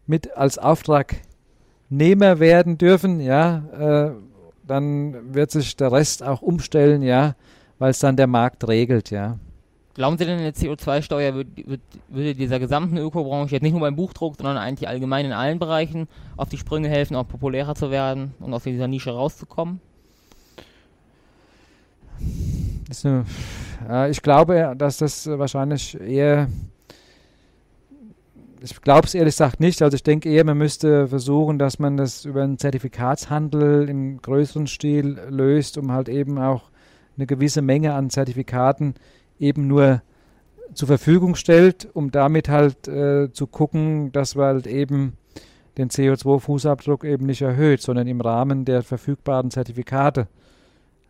mit 0.05 0.35
als 0.35 0.57
Auftragnehmer 0.57 2.39
werden 2.39 2.77
dürfen, 2.77 3.19
ja, 3.19 3.63
äh, 3.77 4.11
dann 4.65 5.33
wird 5.33 5.51
sich 5.51 5.75
der 5.77 5.91
Rest 5.91 6.23
auch 6.23 6.41
umstellen, 6.41 7.01
ja, 7.01 7.35
weil 7.79 7.91
es 7.91 7.99
dann 7.99 8.17
der 8.17 8.27
Markt 8.27 8.67
regelt, 8.67 9.11
ja. 9.11 9.37
Glauben 9.97 10.15
Sie 10.19 10.25
denn, 10.25 10.37
eine 10.37 10.51
CO2-Steuer 10.51 11.33
würde, 11.33 11.49
würde 12.07 12.35
dieser 12.35 12.59
gesamten 12.59 12.97
Ökobranche 12.97 13.55
jetzt 13.55 13.63
nicht 13.63 13.71
nur 13.71 13.81
beim 13.81 13.95
Buchdruck, 13.95 14.35
sondern 14.37 14.55
eigentlich 14.55 14.87
allgemein 14.87 15.25
in 15.25 15.31
allen 15.31 15.57
Bereichen 15.57 16.07
auf 16.35 16.49
die 16.49 16.59
Sprünge 16.59 16.87
helfen, 16.87 17.15
auch 17.15 17.27
populärer 17.27 17.73
zu 17.73 17.89
werden 17.89 18.35
und 18.39 18.53
aus 18.53 18.61
dieser 18.61 18.87
Nische 18.87 19.09
rauszukommen? 19.09 19.81
Eine, 23.03 23.25
äh, 23.89 24.11
ich 24.11 24.21
glaube, 24.21 24.75
dass 24.77 24.97
das 24.97 25.25
wahrscheinlich 25.25 25.99
eher 25.99 26.47
ich 28.61 28.79
glaube 28.81 29.07
es 29.07 29.15
ehrlich 29.15 29.33
gesagt 29.33 29.59
nicht. 29.59 29.81
Also 29.81 29.95
ich 29.95 30.03
denke 30.03 30.29
eher, 30.29 30.43
man 30.43 30.59
müsste 30.59 31.07
versuchen, 31.07 31.57
dass 31.57 31.79
man 31.79 31.97
das 31.97 32.23
über 32.23 32.43
einen 32.43 32.59
Zertifikatshandel 32.59 33.89
im 33.89 34.21
größeren 34.21 34.67
Stil 34.67 35.19
löst, 35.29 35.77
um 35.79 35.91
halt 35.91 36.07
eben 36.07 36.37
auch 36.37 36.69
eine 37.17 37.25
gewisse 37.25 37.63
Menge 37.63 37.93
an 37.93 38.11
Zertifikaten 38.11 38.93
eben 39.39 39.67
nur 39.67 40.01
zur 40.73 40.87
Verfügung 40.87 41.35
stellt, 41.35 41.87
um 41.93 42.11
damit 42.11 42.49
halt 42.49 42.87
äh, 42.87 43.31
zu 43.31 43.47
gucken, 43.47 44.11
dass 44.11 44.35
wir 44.35 44.45
halt 44.45 44.67
eben 44.67 45.13
den 45.77 45.89
CO2-Fußabdruck 45.89 47.05
eben 47.05 47.25
nicht 47.25 47.41
erhöht, 47.41 47.81
sondern 47.81 48.07
im 48.07 48.21
Rahmen 48.21 48.65
der 48.65 48.81
verfügbaren 48.81 49.51
Zertifikate 49.51 50.27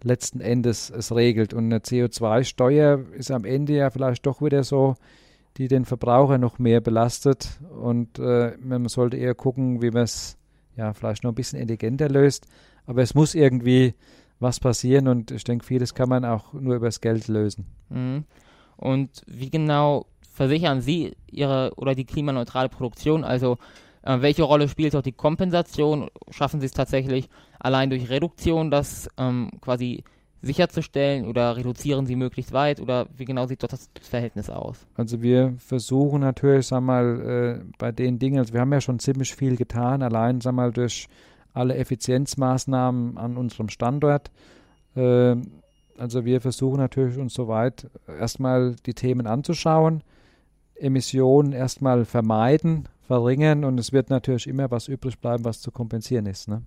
letzten 0.03 0.41
Endes 0.41 0.89
es 0.89 1.13
regelt. 1.13 1.53
Und 1.53 1.65
eine 1.65 1.79
CO2-Steuer 1.79 2.99
ist 3.17 3.31
am 3.31 3.45
Ende 3.45 3.73
ja 3.73 3.89
vielleicht 3.89 4.25
doch 4.25 4.41
wieder 4.41 4.63
so, 4.63 4.95
die 5.57 5.67
den 5.67 5.85
Verbraucher 5.85 6.37
noch 6.37 6.59
mehr 6.59 6.81
belastet. 6.81 7.59
Und 7.81 8.19
äh, 8.19 8.55
man 8.61 8.87
sollte 8.87 9.17
eher 9.17 9.35
gucken, 9.35 9.81
wie 9.81 9.91
man 9.91 10.03
es 10.03 10.37
ja 10.75 10.93
vielleicht 10.93 11.23
noch 11.23 11.31
ein 11.31 11.35
bisschen 11.35 11.59
intelligenter 11.59 12.09
löst. 12.09 12.45
Aber 12.85 13.01
es 13.01 13.15
muss 13.15 13.35
irgendwie 13.35 13.95
was 14.39 14.59
passieren 14.59 15.07
und 15.07 15.31
ich 15.31 15.43
denke, 15.43 15.65
vieles 15.65 15.93
kann 15.93 16.09
man 16.09 16.25
auch 16.25 16.53
nur 16.53 16.75
über 16.75 16.87
das 16.87 17.01
Geld 17.01 17.27
lösen. 17.27 17.65
Mhm. 17.89 18.25
Und 18.75 19.23
wie 19.25 19.49
genau 19.49 20.05
versichern 20.33 20.81
Sie 20.81 21.15
Ihre 21.31 21.71
oder 21.75 21.95
die 21.95 22.05
klimaneutrale 22.05 22.69
Produktion? 22.69 23.23
Also 23.23 23.57
äh, 24.03 24.21
welche 24.21 24.43
Rolle 24.43 24.69
spielt 24.69 24.95
auch 24.95 25.01
die 25.01 25.11
Kompensation? 25.11 26.09
Schaffen 26.29 26.59
Sie 26.59 26.67
es 26.67 26.71
tatsächlich 26.71 27.29
allein 27.59 27.89
durch 27.89 28.09
Reduktion, 28.09 28.69
das 28.69 29.09
ähm, 29.17 29.49
quasi 29.61 30.03
sicherzustellen 30.41 31.25
oder 31.25 31.57
reduzieren 31.57 32.05
Sie 32.05 32.15
möglichst 32.15 32.53
weit 32.53 32.79
oder 32.79 33.07
wie 33.17 33.25
genau 33.25 33.47
sieht 33.47 33.63
dort 33.63 33.73
das 33.73 33.89
Verhältnis 34.01 34.49
aus? 34.49 34.85
Also 34.95 35.21
wir 35.21 35.55
versuchen 35.57 36.21
natürlich, 36.21 36.67
sag 36.67 36.81
mal, 36.81 37.59
äh, 37.59 37.71
bei 37.79 37.91
den 37.91 38.19
Dingen, 38.19 38.37
also 38.37 38.53
wir 38.53 38.61
haben 38.61 38.71
ja 38.71 38.81
schon 38.81 38.99
ziemlich 38.99 39.33
viel 39.33 39.55
getan, 39.55 40.03
allein, 40.03 40.39
sag 40.41 40.53
mal, 40.53 40.71
durch 40.71 41.07
alle 41.57 41.75
Effizienzmaßnahmen 41.75 43.17
an 43.17 43.37
unserem 43.37 43.69
Standort. 43.69 44.31
Äh, 44.95 45.35
also 45.97 46.25
wir 46.25 46.41
versuchen 46.41 46.77
natürlich 46.77 47.17
uns 47.17 47.33
soweit 47.33 47.87
erstmal 48.07 48.75
die 48.85 48.93
Themen 48.93 49.27
anzuschauen, 49.27 50.03
Emissionen 50.75 51.53
erstmal 51.53 52.05
vermeiden, 52.05 52.87
verringern 53.07 53.63
und 53.63 53.79
es 53.79 53.91
wird 53.91 54.09
natürlich 54.09 54.47
immer 54.47 54.69
was 54.69 54.87
übrig 54.87 55.17
bleiben, 55.19 55.43
was 55.43 55.61
zu 55.61 55.71
kompensieren 55.71 56.27
ist. 56.27 56.47
Ne? 56.47 56.61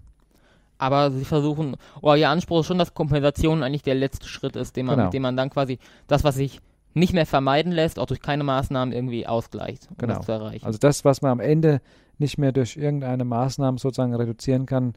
Aber 0.78 1.10
sie 1.10 1.24
versuchen, 1.24 1.76
oder 2.00 2.16
ihr 2.16 2.30
Anspruch 2.30 2.60
ist 2.60 2.66
schon, 2.66 2.78
dass 2.78 2.94
Kompensation 2.94 3.62
eigentlich 3.62 3.82
der 3.82 3.94
letzte 3.94 4.26
Schritt 4.26 4.56
ist, 4.56 4.76
den 4.76 4.86
man, 4.86 4.96
genau. 4.96 5.04
mit 5.06 5.14
dem 5.14 5.22
man 5.22 5.36
dann 5.36 5.50
quasi 5.50 5.78
das, 6.06 6.24
was 6.24 6.34
sich 6.34 6.60
nicht 6.94 7.12
mehr 7.12 7.26
vermeiden 7.26 7.70
lässt, 7.70 7.98
auch 7.98 8.06
durch 8.06 8.20
keine 8.20 8.42
Maßnahmen 8.42 8.92
irgendwie 8.92 9.26
ausgleicht, 9.26 9.88
um 9.90 9.96
genau. 9.98 10.16
das 10.16 10.26
zu 10.26 10.32
erreichen. 10.32 10.66
Also 10.66 10.78
das, 10.78 11.04
was 11.04 11.22
man 11.22 11.32
am 11.32 11.40
Ende 11.40 11.80
nicht 12.20 12.38
mehr 12.38 12.52
durch 12.52 12.76
irgendeine 12.76 13.24
Maßnahme 13.24 13.78
sozusagen 13.78 14.14
reduzieren 14.14 14.66
kann, 14.66 14.94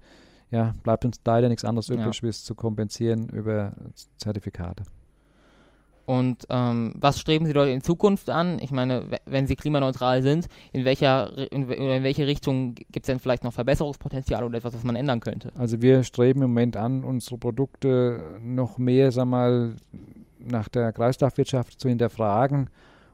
ja, 0.52 0.76
bleibt 0.84 1.04
uns 1.04 1.20
leider 1.26 1.50
nichts 1.50 1.66
anderes 1.66 1.90
übrig, 1.90 2.18
ja. 2.18 2.24
wie 2.24 2.28
es 2.28 2.44
zu 2.44 2.54
kompensieren 2.54 3.28
über 3.30 3.74
Zertifikate. 4.18 4.84
Und 6.06 6.46
ähm, 6.50 6.94
was 6.98 7.20
streben 7.20 7.46
Sie 7.46 7.54
dort 7.54 7.70
in 7.70 7.82
Zukunft 7.82 8.30
an? 8.30 8.60
Ich 8.60 8.72
meine, 8.72 9.06
wenn 9.26 9.48
Sie 9.48 9.56
klimaneutral 9.56 10.22
sind, 10.22 10.48
in 10.74 10.84
welcher 10.84 11.52
in, 11.52 11.70
in 11.70 12.04
welche 12.04 12.28
Richtung 12.28 12.76
gibt 12.76 13.06
es 13.06 13.08
denn 13.08 13.20
vielleicht 13.20 13.44
noch 13.44 13.54
Verbesserungspotenzial 13.54 14.44
oder 14.44 14.58
etwas, 14.58 14.74
was 14.74 14.84
man 14.84 14.98
ändern 14.98 15.22
könnte? 15.22 15.52
Also 15.58 15.82
wir 15.82 16.04
streben 16.04 16.42
im 16.42 16.50
Moment 16.50 16.76
an, 16.76 17.04
unsere 17.06 17.38
Produkte 17.38 18.22
noch 18.42 18.78
mehr, 18.78 19.12
sag 19.12 19.26
mal, 19.26 19.76
nach 20.40 20.68
der 20.68 20.92
Kreislaufwirtschaft 20.92 21.80
zu 21.80 21.88
hinterfragen, 21.88 22.70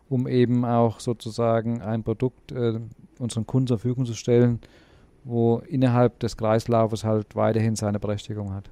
um 0.09 0.27
eben 0.27 0.65
auch 0.65 0.99
sozusagen 0.99 1.81
ein 1.81 2.03
Produkt 2.03 2.51
äh, 2.51 2.79
unseren 3.19 3.45
Kunden 3.45 3.67
zur 3.67 3.79
Verfügung 3.79 4.05
zu 4.05 4.13
stellen, 4.13 4.59
wo 5.23 5.59
innerhalb 5.67 6.19
des 6.19 6.37
Kreislaufes 6.37 7.03
halt 7.03 7.35
weiterhin 7.35 7.75
seine 7.75 7.99
Berechtigung 7.99 8.53
hat. 8.53 8.69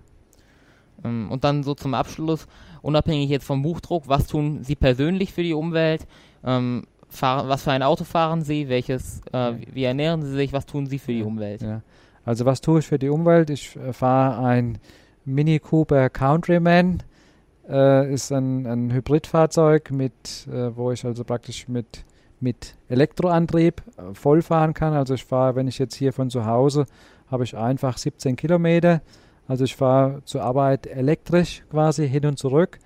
Ähm, 1.04 1.30
und 1.32 1.44
dann 1.44 1.64
so 1.64 1.76
zum 1.76 1.94
Abschluss, 1.94 2.48
unabhängig 2.82 3.30
jetzt 3.30 3.46
vom 3.46 3.62
Buchdruck, 3.62 4.08
was 4.08 4.28
tun 4.28 4.64
Sie 4.64 4.76
persönlich 4.76 5.34
für 5.34 5.44
die 5.44 5.54
Umwelt? 5.54 6.08
Ähm, 6.44 6.88
fahren, 7.10 7.48
was 7.48 7.64
für 7.64 7.72
ein 7.72 7.84
Auto 7.84 8.04
fahren 8.04 8.42
Sie? 8.42 8.70
Welches, 8.70 9.22
äh, 9.32 9.54
wie 9.72 9.84
ernähren 9.84 10.24
Sie 10.24 10.32
sich? 10.32 10.54
Was 10.54 10.66
tun 10.66 10.88
Sie 10.88 11.00
für 11.00 11.14
die 11.14 11.24
Umwelt? 11.24 11.62
Ja. 11.62 11.82
Also 12.26 12.46
was 12.46 12.62
tue 12.62 12.80
ich 12.80 12.88
für 12.88 13.00
die 13.00 13.10
Umwelt? 13.10 13.50
Ich 13.50 13.76
äh, 13.76 13.94
fahre 13.94 14.46
ein 14.46 14.80
Mini 15.26 15.60
Cooper 15.60 16.10
Countryman. 16.10 17.04
Äh, 17.68 18.14
ist 18.14 18.32
ein, 18.32 18.66
ein 18.66 18.94
Hybridfahrzeug, 18.94 19.92
mit, 19.92 20.48
äh, 20.48 20.76
wo 20.76 20.92
ich 20.92 21.04
also 21.06 21.24
praktisch 21.24 21.68
mit, 21.68 22.06
mit 22.40 22.76
Elektroantrieb 22.88 23.82
äh, 23.98 24.14
vollfahren 24.14 24.74
kann. 24.74 24.94
Also 24.94 25.16
ich 25.16 25.26
fahre, 25.26 25.56
wenn 25.56 25.68
ich 25.68 25.78
jetzt 25.78 25.96
hier 25.96 26.14
von 26.14 26.30
zu 26.30 26.46
Hause, 26.46 26.86
habe 27.30 27.44
ich 27.44 27.58
einfach 27.58 27.98
17 27.98 28.36
Kilometer 28.36 29.02
also 29.48 29.64
ich 29.64 29.76
fahre 29.76 30.22
zur 30.26 30.44
Arbeit 30.44 30.88
elektrisch 30.88 31.64
quasi 31.70 32.08
hin 32.08 32.26
und 32.26 32.38
zurück. 32.38 32.80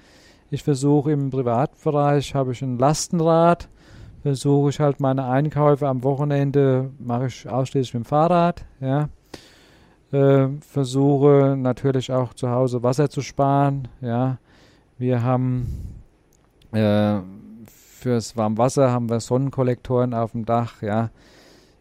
Ich 0.52 0.64
versuche 0.64 1.12
im 1.12 1.30
Privatbereich, 1.30 2.36
habe 2.36 2.52
ich 2.52 2.62
ein 2.62 2.78
Lastenrad, 2.78 3.68
versuche 4.22 4.70
ich 4.70 4.80
halt 4.80 5.00
meine 5.00 5.26
Einkäufe 5.26 5.88
am 5.88 6.04
Wochenende, 6.04 6.92
mache 7.00 7.28
ich 7.28 7.50
ausschließlich 7.50 7.94
mit 7.96 8.04
dem 8.04 8.06
Fahrrad, 8.06 8.64
ja. 8.80 9.10
Äh, 10.12 10.50
versuche 10.60 11.56
natürlich 11.58 12.12
auch 12.12 12.34
zu 12.34 12.50
Hause 12.50 12.84
Wasser 12.84 13.10
zu 13.10 13.22
sparen, 13.22 13.88
ja. 14.02 14.38
Wir 15.02 15.24
haben 15.24 15.66
äh, 16.74 17.22
fürs 17.66 18.38
Warmwasser 18.38 18.92
haben 18.92 19.10
wir 19.10 19.20
Sonnenkollektoren 19.20 20.14
auf 20.14 20.34
dem 20.34 20.46
Dach, 20.46 20.84
ja. 20.84 21.10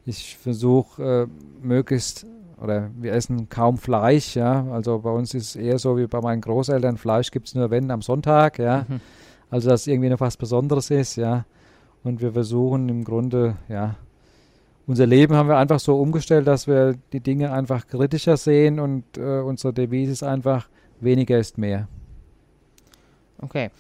Ich 0.07 0.39
versuche 0.39 1.29
äh, 1.29 1.63
möglichst 1.63 2.25
oder 2.63 2.89
wir 2.99 3.13
essen 3.13 3.51
kaum 3.51 3.77
Fleisch, 3.77 4.37
ja. 4.37 4.65
Also 4.73 5.01
bei 5.01 5.11
uns 5.11 5.35
ist 5.35 5.51
es 5.51 5.57
eher 5.57 5.79
so 5.79 5.99
wie 5.99 6.07
bei 6.07 6.23
meinen 6.23 6.41
Großeltern, 6.41 6.97
Fleisch 6.97 7.31
gibt 7.31 7.49
es 7.49 7.55
nur 7.55 7.71
wenn 7.71 7.91
am 7.91 8.01
Sonntag, 8.01 8.59
ja. 8.59 8.87
Mhm. 8.89 9.03
Also 9.51 9.69
dass 9.69 9.87
irgendwie 9.87 10.09
noch 10.09 10.21
was 10.21 10.39
Besonderes 10.39 10.91
ist, 10.91 11.17
ja. 11.17 11.45
Und 12.03 12.23
wir 12.23 12.33
versuchen 12.33 12.89
im 12.89 13.05
Grunde, 13.05 13.57
ja, 13.69 13.97
unser 14.87 15.05
Leben 15.05 15.35
haben 15.35 15.51
wir 15.51 15.59
einfach 15.59 15.81
so 15.81 16.01
umgestellt, 16.01 16.47
dass 16.47 16.67
wir 16.67 16.95
die 17.13 17.21
Dinge 17.21 17.53
einfach 17.53 17.87
kritischer 17.87 18.39
sehen 18.39 18.81
und 18.81 19.19
äh, 19.19 19.41
unsere 19.41 19.75
Devise 19.75 20.13
ist 20.13 20.23
einfach, 20.23 20.71
weniger 21.01 21.39
ist 21.39 21.59
mehr. 21.59 21.87
Okay. 23.43 23.71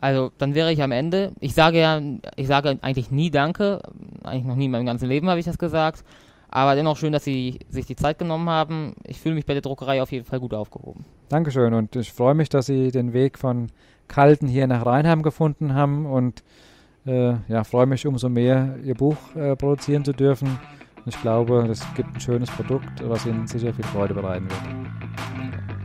Also 0.00 0.30
dann 0.38 0.54
wäre 0.54 0.72
ich 0.72 0.82
am 0.82 0.92
Ende. 0.92 1.32
Ich 1.40 1.54
sage 1.54 1.80
ja, 1.80 2.00
ich 2.36 2.46
sage 2.46 2.78
eigentlich 2.82 3.10
nie 3.10 3.30
Danke. 3.30 3.82
Eigentlich 4.22 4.44
noch 4.44 4.56
nie 4.56 4.66
in 4.66 4.70
meinem 4.70 4.86
ganzen 4.86 5.08
Leben 5.08 5.28
habe 5.28 5.40
ich 5.40 5.46
das 5.46 5.58
gesagt. 5.58 6.04
Aber 6.50 6.74
dennoch 6.74 6.96
schön, 6.96 7.12
dass 7.12 7.24
Sie 7.24 7.58
sich 7.68 7.86
die 7.86 7.96
Zeit 7.96 8.18
genommen 8.18 8.48
haben. 8.48 8.94
Ich 9.04 9.20
fühle 9.20 9.34
mich 9.34 9.44
bei 9.44 9.52
der 9.52 9.62
Druckerei 9.62 10.00
auf 10.00 10.12
jeden 10.12 10.24
Fall 10.24 10.40
gut 10.40 10.54
aufgehoben. 10.54 11.04
Dankeschön 11.28 11.74
und 11.74 11.94
ich 11.94 12.12
freue 12.12 12.34
mich, 12.34 12.48
dass 12.48 12.66
Sie 12.66 12.90
den 12.90 13.12
Weg 13.12 13.38
von 13.38 13.70
Kalten 14.06 14.48
hier 14.48 14.66
nach 14.66 14.86
Rheinheim 14.86 15.22
gefunden 15.22 15.74
haben 15.74 16.06
und 16.06 16.42
äh, 17.06 17.34
ja, 17.48 17.64
freue 17.64 17.86
mich 17.86 18.06
umso 18.06 18.30
mehr, 18.30 18.76
Ihr 18.82 18.94
Buch 18.94 19.16
äh, 19.34 19.56
produzieren 19.56 20.04
zu 20.04 20.12
dürfen. 20.12 20.58
Ich 21.04 21.20
glaube, 21.20 21.64
das 21.68 21.82
gibt 21.94 22.14
ein 22.14 22.20
schönes 22.20 22.50
Produkt, 22.50 23.06
was 23.06 23.26
Ihnen 23.26 23.46
sicher 23.46 23.72
viel 23.74 23.84
Freude 23.84 24.14
bereiten 24.14 24.48
wird. 24.48 25.77